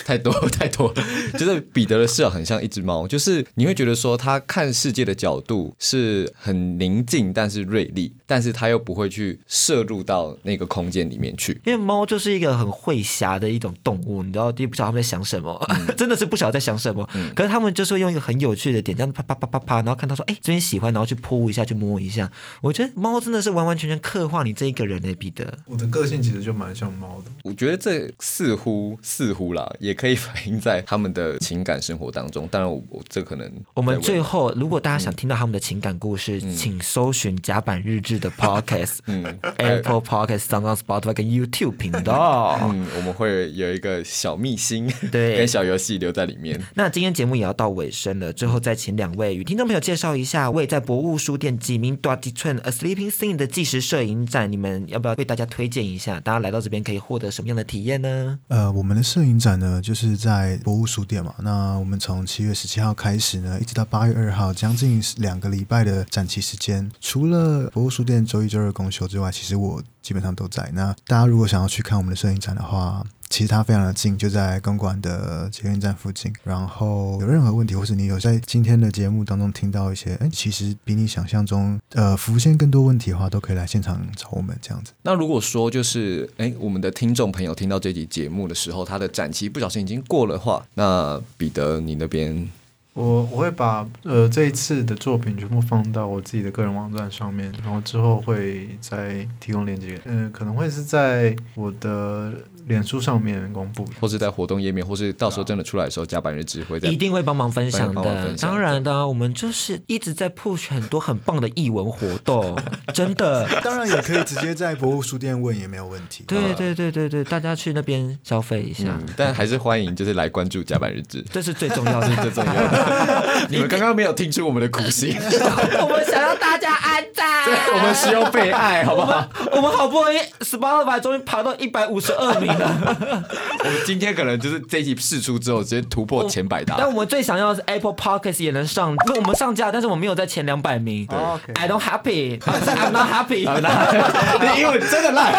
[0.04, 0.92] 太多 太多，
[1.38, 11.60] 就是彼得的视角很像一只猫，就是你会觉得说他看世界的角度是很宁静，但是锐利，但是他又不会去摄入到那个空间里面去。
[11.64, 17.08] 因为猫就是一个很会侠的一种动物，你知道，也不晓得他们在想什么，嗯、 真的是不晓得在想什么。
[17.14, 22.30] 嗯、可是他们就是会用一个很有趣的点，这样啪啪啪啪啪，然后看到说，哎，这边喜欢，然后去扑一下，去摸一下。
[22.62, 25.58] 我觉得猫真的是完完全全刻画你这一个人诶，彼得。
[25.66, 27.30] 我的个性其实就蛮像猫的。
[27.44, 28.98] 我觉得这似乎。
[29.10, 32.46] 似乎啦，也可以反映在他们的情感生活当中。
[32.46, 39.24] 当然我，我这可能我们最后，如果大家想听到他们的情感故事，嗯、请搜寻甲板日志的 Podcast， 嗯
[39.56, 42.56] ，Apple Podcast、SoundOn、Spotify 跟 YouTube 频道。
[42.62, 46.60] 嗯，我们会有一个小秘辛，对，跟小游戏留在里面。
[46.74, 56.20] 那今天节目也要到尾声了，最后再请两位与听众朋友介绍一下，位在博物书店几名大地寸 A Sleeping Scene 的纪实摄影展，你们要不要为大家推荐一下？
[56.20, 58.38] 大家来到这边可以获得什么样的体验呢？
[58.48, 61.34] 呃，我们摄影展呢，就是在博物书店嘛。
[61.38, 66.90] 那我们从七月十七号开始呢，一直到八月二号，将近两个礼拜的展期时间。
[67.00, 70.70] 除了博物书店周一、周二公休之外，其实我基本上都在。
[70.74, 76.32] 那大家如果想要去看我们的摄影展的话，其实它非常的近，就在公馆的捷运站附近。
[76.42, 84.92] 然后有任何问题，或是你有在今天的节目当中听到一些，哎，其实比你想象中呃浮现更多问题的话，都可以来现场找我们这样子。
[85.02, 92.48] 那如果说就是，哎，我们的听众朋友听到这集节目的时候，他的展期不小心已经过了的话，那彼得你那边？
[92.92, 99.98] 我我会把呃这一次的作品全部放到我自己的个人网站上面，然后之后会再提供链接。
[100.04, 102.32] 嗯、呃，可能会是在我的
[102.66, 108.36] 脸书上面公布，或是在活动页面，或是到时候真的出来的时候，甲板日志会在一定会帮忙分享的。
[108.36, 112.56] 享当然的啊，我们就是一直在 push 很多很棒的译文活动，
[112.94, 113.48] 真的。
[113.62, 116.24] 当然也可以直接在博物书店问也没有问题。
[116.26, 118.84] 对对对对对，大家去那边消费一下。
[118.88, 123.46] 嗯，但还是欢迎就是来关注甲板日志，这是最重要的， 最重要的。
[123.50, 129.28] 你们刚刚没有听出我们的苦心，我们想要大家安在，对，我们需要被爱，好不好？
[129.52, 132.49] 我们好不容易 Spotify 终于爬到一百五十二名了。
[133.64, 136.76] 我们今天可能就是这一集试出之后，直接突破前百大。
[136.78, 141.06] 但我们最想要的是 Apple Podcast 也能上，因为我们上架，但是我们没有在前两百名。
[141.06, 141.18] 对
[141.54, 143.40] I don't happy，I'm not happy。
[144.54, 145.32] 你英文真的烂，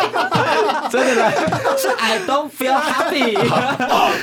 [0.90, 1.32] 真的烂，
[1.78, 3.38] 是 I don't feel happy。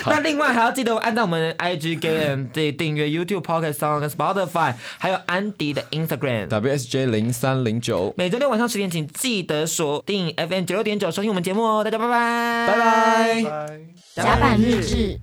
[0.07, 6.49] 那另外还要记得按照我们的 IG game 订订阅 YouTube Podcast Song 跟 Spotify，还有安迪的 Instagram。
[6.49, 11.83] WSJ 零三零九，每周六晚上十点，请记得锁定 FM 九六点九收听我们节目哦。
[11.85, 13.43] 大家拜拜，拜拜。
[13.43, 13.81] 拜。
[14.15, 15.19] 甲板日志。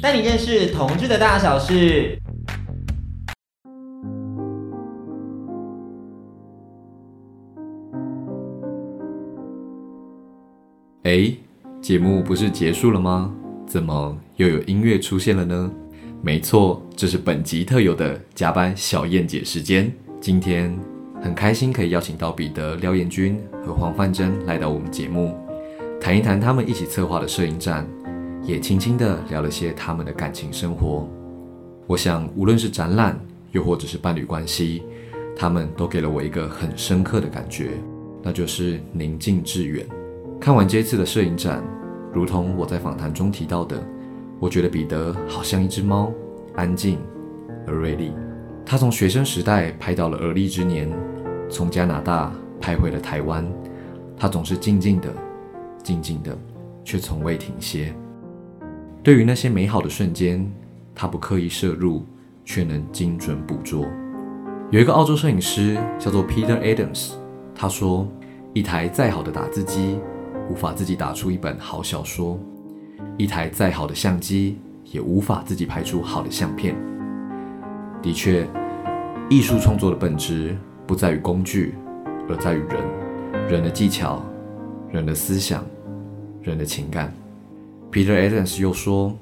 [0.00, 2.18] 带你认识同志的大小事。
[11.02, 11.32] 哎，
[11.82, 13.34] 节目不是结束了吗？
[13.66, 15.70] 怎么又有音乐出现了呢？
[16.22, 19.92] 没错，这是本集特有的加班小燕姐时间。
[20.20, 20.74] 今天
[21.22, 25.36] 很开心可以邀请到彼得、廖彦君和黄范珍来到我们节目，
[26.04, 27.88] 谈一谈他们一起策划的摄影展，
[28.42, 31.08] 也轻轻地聊了些他们的感情生活。
[31.86, 33.18] 我想，无论是展览，
[33.52, 34.82] 又或者是伴侣关系，
[35.34, 37.70] 他们都给了我一个很深刻的感觉，
[38.22, 39.86] 那就是宁静致远。
[40.38, 41.64] 看完这次的摄影展，
[42.12, 43.82] 如同我在访谈中提到的，
[44.38, 46.12] 我觉得彼得好像一只猫，
[46.54, 46.98] 安静
[47.66, 48.12] 而锐利。
[48.66, 50.86] 他从学生时代拍到了而立之年，
[51.48, 52.30] 从加拿大
[52.60, 53.50] 拍回了台湾。
[54.18, 55.08] 他总是静静的，
[55.84, 56.36] 静静的，
[56.82, 57.94] 却从未停歇。
[59.04, 60.44] 对于那些美好的瞬间，
[60.92, 62.04] 他不刻意摄入，
[62.44, 63.86] 却能精准捕捉。
[64.72, 67.12] 有一个澳洲摄影师叫做 Peter Adams，
[67.54, 68.08] 他说
[68.52, 70.00] ：“一台再好的打字机。”
[70.50, 72.38] 无法自己打出一本好小说，
[73.16, 76.76] 一台再好的相机也无法自己拍出好的相片。
[78.02, 78.46] 的确，
[79.30, 80.54] 艺术创作的本质
[80.86, 81.74] 不在于工具，
[82.28, 84.22] 而在于人，人的技巧，
[84.90, 85.64] 人的思想，
[86.44, 87.12] 人的情感。
[87.90, 89.16] Peter Adams 又说，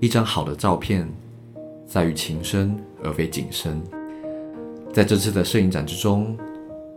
[0.00, 1.08] 一张好的照片
[1.86, 3.80] 在于情深而非景深。
[4.92, 6.36] 在这次的摄影展之中，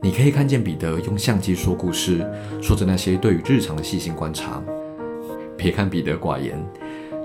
[0.02, 2.26] 你可以看见彼得用相机说故事，
[2.62, 4.64] 说着那些对于日常的细心观察。
[5.58, 6.58] 别看彼得寡言，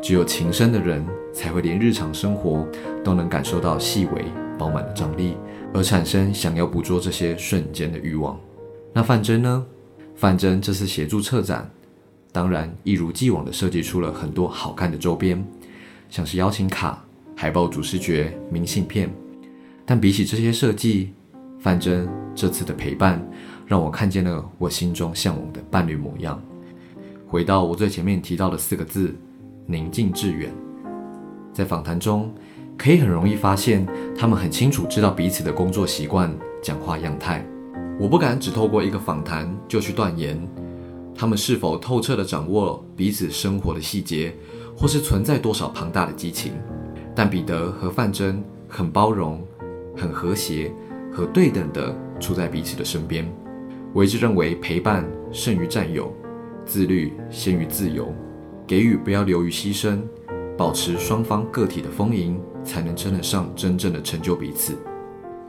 [0.03, 2.67] 只有情深的人才会连日常生活
[3.03, 4.25] 都能感受到细微
[4.59, 5.37] 饱满的张力，
[5.73, 8.39] 而产生想要捕捉这些瞬间的欲望。
[8.93, 9.65] 那范真呢？
[10.15, 11.71] 范真这次协助策展，
[12.37, 15.43] 当然一如既往地设计出了很多好看的周边，
[16.11, 17.03] 像是邀请卡、
[17.35, 19.09] 海报、主视觉、明信片。
[19.87, 21.15] 但比起这些设计，
[21.59, 23.27] 范真这次的陪伴，
[23.65, 26.39] 让我看见了我心中向往的伴侣模样。
[27.27, 29.17] 回到我最前面提到的四个字：
[29.65, 30.53] 宁静致远。
[31.55, 32.31] 在访谈中，
[32.77, 36.31] 可以很容易发现，他们很清楚知道彼此的工作习惯、
[36.63, 37.43] 讲话样态。
[37.99, 40.39] 我不敢只透过一个访谈就去断言，
[41.17, 44.35] 他们是否透彻地掌握彼此生活的细节，
[44.77, 46.53] 或是存在多少庞大的激情。
[47.15, 49.43] 但彼得和范真很包容，
[49.97, 50.73] 很和谐。
[51.11, 53.27] 和对等的处在彼此的身边，
[53.95, 55.03] 我一直认为陪伴
[55.33, 56.13] 胜于占有，
[56.67, 58.13] 自律先于自由，
[58.67, 59.99] 给予不要流于牺牲，
[60.59, 64.77] 保持双方个体的丰盈，才能称得上真正的成就彼此。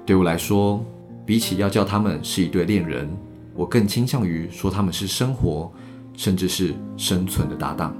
[0.06, 0.82] 对我来说，
[1.26, 3.10] 比起要叫他们是一对恋人，
[3.58, 5.72] 我更倾向于说他们是生活，
[6.16, 7.94] 甚至是生存的搭档。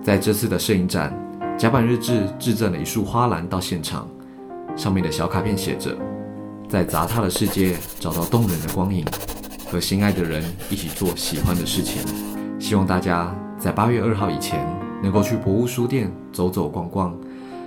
[0.00, 1.12] 在这次的摄影展，
[1.58, 4.08] 甲板日志制赠了一束花篮到现场，
[4.76, 5.96] 上面的小卡片写着。
[6.68, 9.04] 在杂沓的世界找到动人的光影，
[9.66, 12.00] 和心爱的人一起做喜欢的事情。
[12.60, 14.64] 希望大家在八月二号以前
[15.02, 17.18] 能够去博物书店走走逛逛，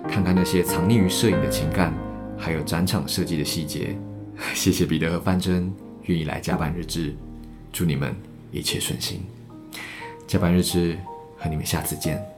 [0.07, 1.93] 看看那些藏匿于摄影的情感，
[2.37, 3.95] 还有展场设计的细节。
[4.55, 5.71] 谢谢彼得和范真
[6.07, 7.15] 愿意来加班日志，
[7.71, 8.15] 祝你们
[8.51, 9.23] 一切顺心。
[10.27, 10.97] 加班日志
[11.37, 12.34] 和你们下次见。